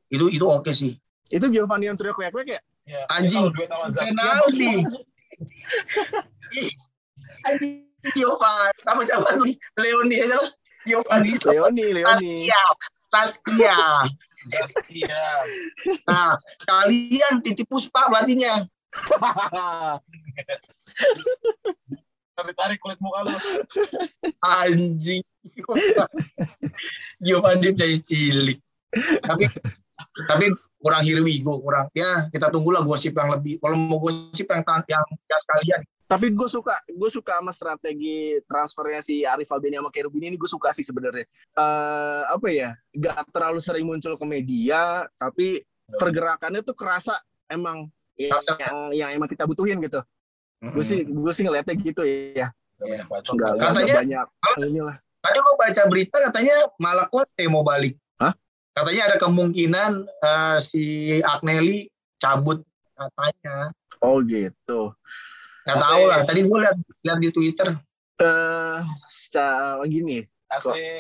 Itu 0.06 0.28
itu 0.28 0.44
oke 0.44 0.70
sih. 0.70 0.92
itu 1.26 1.46
Giovanni 1.48 1.88
yang 1.88 1.96
teriak-teriak 1.96 2.46
ya 2.46 2.60
Ya, 2.84 3.00
Anjing. 3.16 3.48
Penalti. 3.96 4.84
Ih, 6.60 6.70
Anjing 7.44 7.84
Giovan 8.12 8.72
sama 8.80 9.02
siapa 9.04 9.28
tuh 9.36 9.44
Leoni 9.76 10.16
ya 10.16 10.26
siapa? 10.30 10.48
Itu 10.88 11.48
Leoni 11.48 11.84
Leoni. 11.92 12.48
Saskia. 13.08 14.04
Saskia. 14.52 15.24
Nah 16.04 16.36
kalian 16.64 17.40
titip 17.44 17.68
puspa 17.68 18.08
pelatihnya 18.08 18.68
Tarik-tarik 22.38 22.78
kulit 22.78 22.98
muka 23.02 23.26
lu. 23.26 23.34
anjing. 24.62 25.24
Giovan 27.18 27.58
dia 27.58 27.72
dari 27.74 27.98
cilik. 27.98 28.58
Tapi 29.26 29.44
tapi 30.30 30.46
kurang 30.78 31.02
here 31.02 31.20
we 31.20 31.42
go 31.42 31.58
kurang. 31.58 31.90
Ya 31.92 32.30
kita 32.30 32.54
tunggulah 32.54 32.86
gosip 32.86 33.12
yang 33.18 33.34
lebih. 33.34 33.58
Kalau 33.58 33.74
mau 33.74 33.98
gosip 33.98 34.46
yang 34.46 34.62
yang 34.86 35.04
ya 35.26 35.36
sekalian 35.42 35.80
tapi 36.08 36.32
gue 36.32 36.48
suka 36.48 36.72
gue 36.88 37.10
suka 37.12 37.36
sama 37.36 37.52
strategi 37.52 38.40
transfernya 38.48 39.04
si 39.04 39.28
Arif 39.28 39.52
Albini 39.52 39.76
sama 39.76 39.92
Kerubini 39.92 40.32
ini 40.32 40.40
gue 40.40 40.48
suka 40.48 40.72
sih 40.72 40.80
sebenarnya 40.80 41.28
Eh 41.52 42.22
apa 42.24 42.48
ya 42.48 42.72
gak 42.96 43.28
terlalu 43.28 43.60
sering 43.60 43.84
muncul 43.84 44.16
ke 44.16 44.24
media 44.24 45.04
tapi 45.20 45.60
pergerakannya 45.86 46.64
tuh 46.64 46.72
kerasa 46.72 47.12
emang 47.44 47.92
yang 48.16 48.40
yang, 48.40 48.76
yang 48.96 49.10
emang 49.14 49.28
kita 49.28 49.44
butuhin 49.44 49.84
gitu 49.84 50.00
gue 50.64 50.82
sih 50.82 51.04
gue 51.04 51.32
sih 51.32 51.44
ngeliatnya 51.44 51.76
gitu 51.76 52.02
ya 52.02 52.50
bacot. 53.06 53.36
nggak 53.36 53.50
nggak 53.60 53.68
Katanya- 53.76 53.96
banyak 54.00 54.26
inilah 54.64 54.96
Tadi 55.18 55.34
gue 55.34 55.54
baca 55.58 55.82
berita 55.90 56.16
katanya 56.30 56.54
malah 56.78 57.10
Conte 57.10 57.42
mau 57.50 57.66
balik. 57.66 57.98
Hah? 58.22 58.30
Katanya 58.70 59.10
ada 59.10 59.16
kemungkinan 59.18 60.06
eh, 60.06 60.58
si 60.62 60.84
Agnelli 61.20 61.90
cabut 62.22 62.62
katanya. 62.94 63.74
oh 63.98 64.22
gitu 64.22 64.94
Gak 65.68 65.76
Masih- 65.76 65.90
tahu 65.90 66.02
lah. 66.06 66.18
Tadi 66.24 66.40
gue 66.42 66.58
lihat 66.58 66.76
lihat 66.98 67.18
di 67.18 67.30
Twitter. 67.30 67.68
eh 68.18 68.78
secara 69.06 69.78
gini 69.84 70.26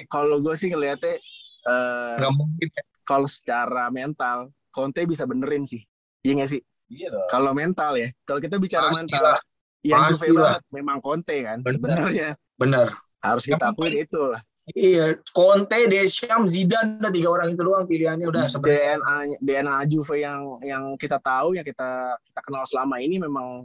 kalau 0.06 0.38
gue 0.38 0.54
sih 0.54 0.68
ngeliatnya 0.68 1.18
eh 1.64 2.14
Gak 2.14 2.30
mungkin. 2.30 2.68
kalau 3.02 3.26
secara 3.26 3.88
mental 3.88 4.52
Conte 4.68 5.02
bisa 5.02 5.24
benerin 5.24 5.64
sih 5.64 5.82
iya 6.20 6.36
nggak 6.36 6.46
sih 6.48 6.62
Iya 6.86 7.10
dong. 7.10 7.26
kalau 7.26 7.50
mental 7.52 7.96
ya 7.96 8.06
kalau 8.22 8.38
kita 8.38 8.56
bicara 8.56 8.86
Pasti 8.88 9.02
mental 9.02 9.22
lah. 9.26 9.40
yang 9.82 10.06
Juve 10.08 10.30
lah. 10.30 10.38
banget 10.38 10.62
memang 10.70 10.98
Conte 11.00 11.36
kan 11.42 11.58
Bener. 11.58 11.74
sebenarnya 11.74 12.28
Bener. 12.54 12.86
harus 13.18 13.44
kita 13.44 13.64
akuin 13.66 13.94
itu 13.98 14.22
lah 14.24 14.42
Iya. 14.68 15.16
Conte, 15.32 15.88
Deschamps, 15.88 16.52
Zidane. 16.52 17.00
Udah 17.00 17.08
tiga 17.08 17.32
orang 17.32 17.48
itu 17.48 17.56
doang 17.58 17.88
pilihannya. 17.88 18.28
Udah 18.28 18.52
sebenarnya. 18.52 19.00
DNA 19.00 19.16
DNA 19.40 19.76
Juve 19.88 20.20
yang 20.20 20.44
yang 20.60 20.92
kita 20.94 21.16
tahu 21.16 21.56
yang 21.56 21.64
kita 21.64 21.88
kita 22.20 22.40
kenal 22.44 22.68
selama 22.68 23.00
ini 23.00 23.16
memang 23.16 23.64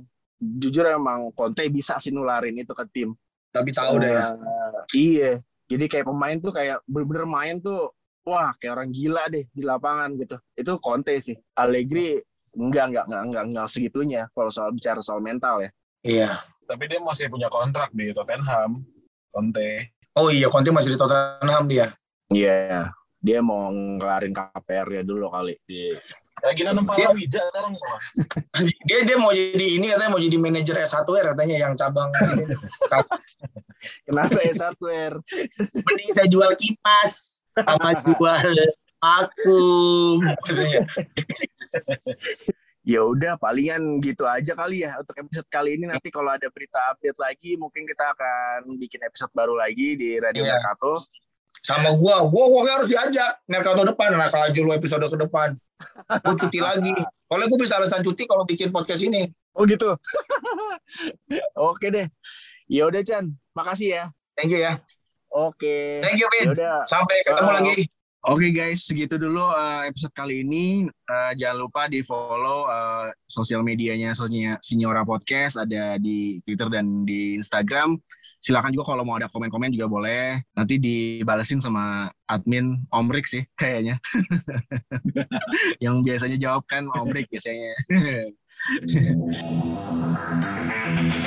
jujur 0.59 0.85
emang 0.87 1.31
Conte 1.31 1.63
bisa 1.71 1.97
sih 1.97 2.11
nularin 2.11 2.55
itu 2.57 2.73
ke 2.75 2.85
tim 2.91 3.09
Tapi 3.53 3.69
tahu 3.69 4.01
deh 4.01 4.09
ya. 4.09 4.33
Eh, 4.33 4.81
iya 4.97 5.31
jadi 5.69 5.85
kayak 5.89 6.05
pemain 6.09 6.37
tuh 6.41 6.51
kayak 6.51 6.81
bener-bener 6.89 7.25
main 7.25 7.55
tuh 7.61 7.93
wah 8.25 8.51
kayak 8.57 8.81
orang 8.81 8.89
gila 8.91 9.23
deh 9.29 9.45
di 9.49 9.63
lapangan 9.63 10.09
gitu 10.17 10.35
itu 10.57 10.71
Conte 10.81 11.13
sih 11.21 11.37
Allegri 11.57 12.17
enggak 12.53 12.93
enggak 12.93 13.05
enggak 13.09 13.23
enggak, 13.29 13.43
enggak 13.49 13.67
segitunya 13.69 14.21
kalau 14.33 14.49
soal 14.51 14.73
bicara 14.73 15.01
soal 15.01 15.21
mental 15.23 15.63
ya 15.63 15.71
Iya. 16.03 16.35
Tapi 16.67 16.83
dia 16.91 16.99
masih 16.99 17.31
punya 17.31 17.47
kontrak 17.47 17.87
di 17.95 18.11
Tottenham. 18.11 18.83
Conte. 19.31 19.95
Oh 20.19 20.27
iya, 20.27 20.51
Conte 20.51 20.67
masih 20.67 20.91
di 20.91 20.99
Tottenham 20.99 21.63
dia. 21.63 21.95
Iya 22.27 22.91
dia 23.23 23.39
mau 23.39 23.71
ngelarin 23.71 24.35
KPR 24.35 24.99
ya 24.99 25.03
dulu 25.07 25.31
kali 25.31 25.55
di 25.63 25.95
Ya 26.43 26.51
gila 26.51 26.71
nempel 26.75 26.99
Dia- 26.99 27.15
Wija 27.15 27.41
sekarang 27.47 27.71
kok. 27.71 27.99
Dia 28.87 28.99
dia 29.07 29.15
mau 29.15 29.31
jadi 29.31 29.67
ini 29.79 29.85
katanya 29.89 30.11
mau 30.11 30.19
jadi 30.19 30.35
manajer 30.35 30.75
S1R 30.83 31.31
katanya 31.31 31.55
yang 31.57 31.73
cabang 31.73 32.11
kenapa 34.07 34.37
ya 34.39 34.53
software 34.53 35.15
Mending 35.83 36.11
saya 36.11 36.27
jual 36.27 36.51
kipas 36.55 37.43
sama 37.55 37.95
jual 37.99 38.39
katanya. 40.19 40.83
ya 42.83 42.99
udah 43.03 43.39
palingan 43.39 43.79
gitu 43.99 44.27
aja 44.27 44.51
kali 44.53 44.83
ya 44.83 44.99
untuk 44.99 45.15
episode 45.15 45.47
kali 45.47 45.79
ini 45.79 45.87
nanti 45.87 46.11
kalau 46.11 46.31
ada 46.31 46.47
berita 46.51 46.91
update 46.91 47.19
lagi 47.19 47.55
mungkin 47.55 47.87
kita 47.87 48.11
akan 48.11 48.75
bikin 48.75 48.99
episode 49.03 49.31
baru 49.31 49.55
lagi 49.55 49.95
di 49.95 50.19
Radio 50.19 50.43
Iya. 50.43 50.59
Mercato 50.59 50.99
Sama 51.61 51.93
gua, 51.95 52.25
gua 52.27 52.45
gua 52.49 52.61
harus 52.81 52.89
diajak 52.89 53.39
Mercato 53.45 53.85
depan, 53.85 54.17
nah 54.17 54.27
aja 54.27 54.59
lu 54.59 54.73
episode 54.73 55.05
ke 55.05 55.17
depan. 55.21 55.53
gue 56.23 56.35
cuti 56.39 56.59
lagi. 56.63 56.95
Soalnya 57.27 57.47
gue 57.51 57.59
bisa 57.59 57.75
alasan 57.75 58.01
cuti 58.05 58.23
kalau 58.23 58.47
bikin 58.47 58.71
podcast 58.71 59.03
ini. 59.03 59.27
Oh 59.53 59.67
gitu. 59.67 59.93
Oke 61.59 61.91
deh. 61.91 62.07
Ya 62.71 62.87
udah 62.87 63.03
Chan, 63.03 63.27
makasih 63.51 63.89
ya. 63.99 64.03
Thank 64.33 64.55
you 64.55 64.63
ya. 64.63 64.79
Oke. 65.33 65.99
Thank 65.99 66.21
you, 66.21 66.29
Vin. 66.37 66.53
Yaudah. 66.53 66.85
Sampai 66.85 67.21
ketemu 67.25 67.51
lagi. 67.51 67.77
Oke 68.23 68.55
guys, 68.55 68.87
segitu 68.87 69.19
dulu 69.19 69.51
uh, 69.51 69.83
episode 69.83 70.15
kali 70.15 70.47
ini. 70.47 70.87
Uh, 71.11 71.35
jangan 71.35 71.67
lupa 71.67 71.91
di 71.91 71.99
follow 72.07 72.71
uh, 72.71 73.11
sosial 73.27 73.67
medianya 73.67 74.15
Signora 74.63 75.03
Podcast 75.03 75.59
ada 75.59 75.99
di 75.99 76.39
Twitter 76.39 76.71
dan 76.71 77.03
di 77.03 77.35
Instagram. 77.35 77.99
Silakan 78.43 78.75
juga 78.75 78.91
kalau 78.91 79.07
mau 79.07 79.15
ada 79.15 79.31
komen-komen 79.31 79.71
juga 79.71 79.87
boleh. 79.87 80.43
Nanti 80.51 80.75
dibalesin 80.75 81.63
sama 81.63 82.11
admin 82.27 82.75
Om 82.91 83.07
Rik 83.07 83.23
sih 83.23 83.47
kayaknya. 83.55 84.03
Yang 85.83 85.95
biasanya 86.03 86.35
jawab 86.35 86.67
kan 86.67 86.83
Om 86.91 87.07
Rik 87.15 87.31
biasanya. 87.31 87.71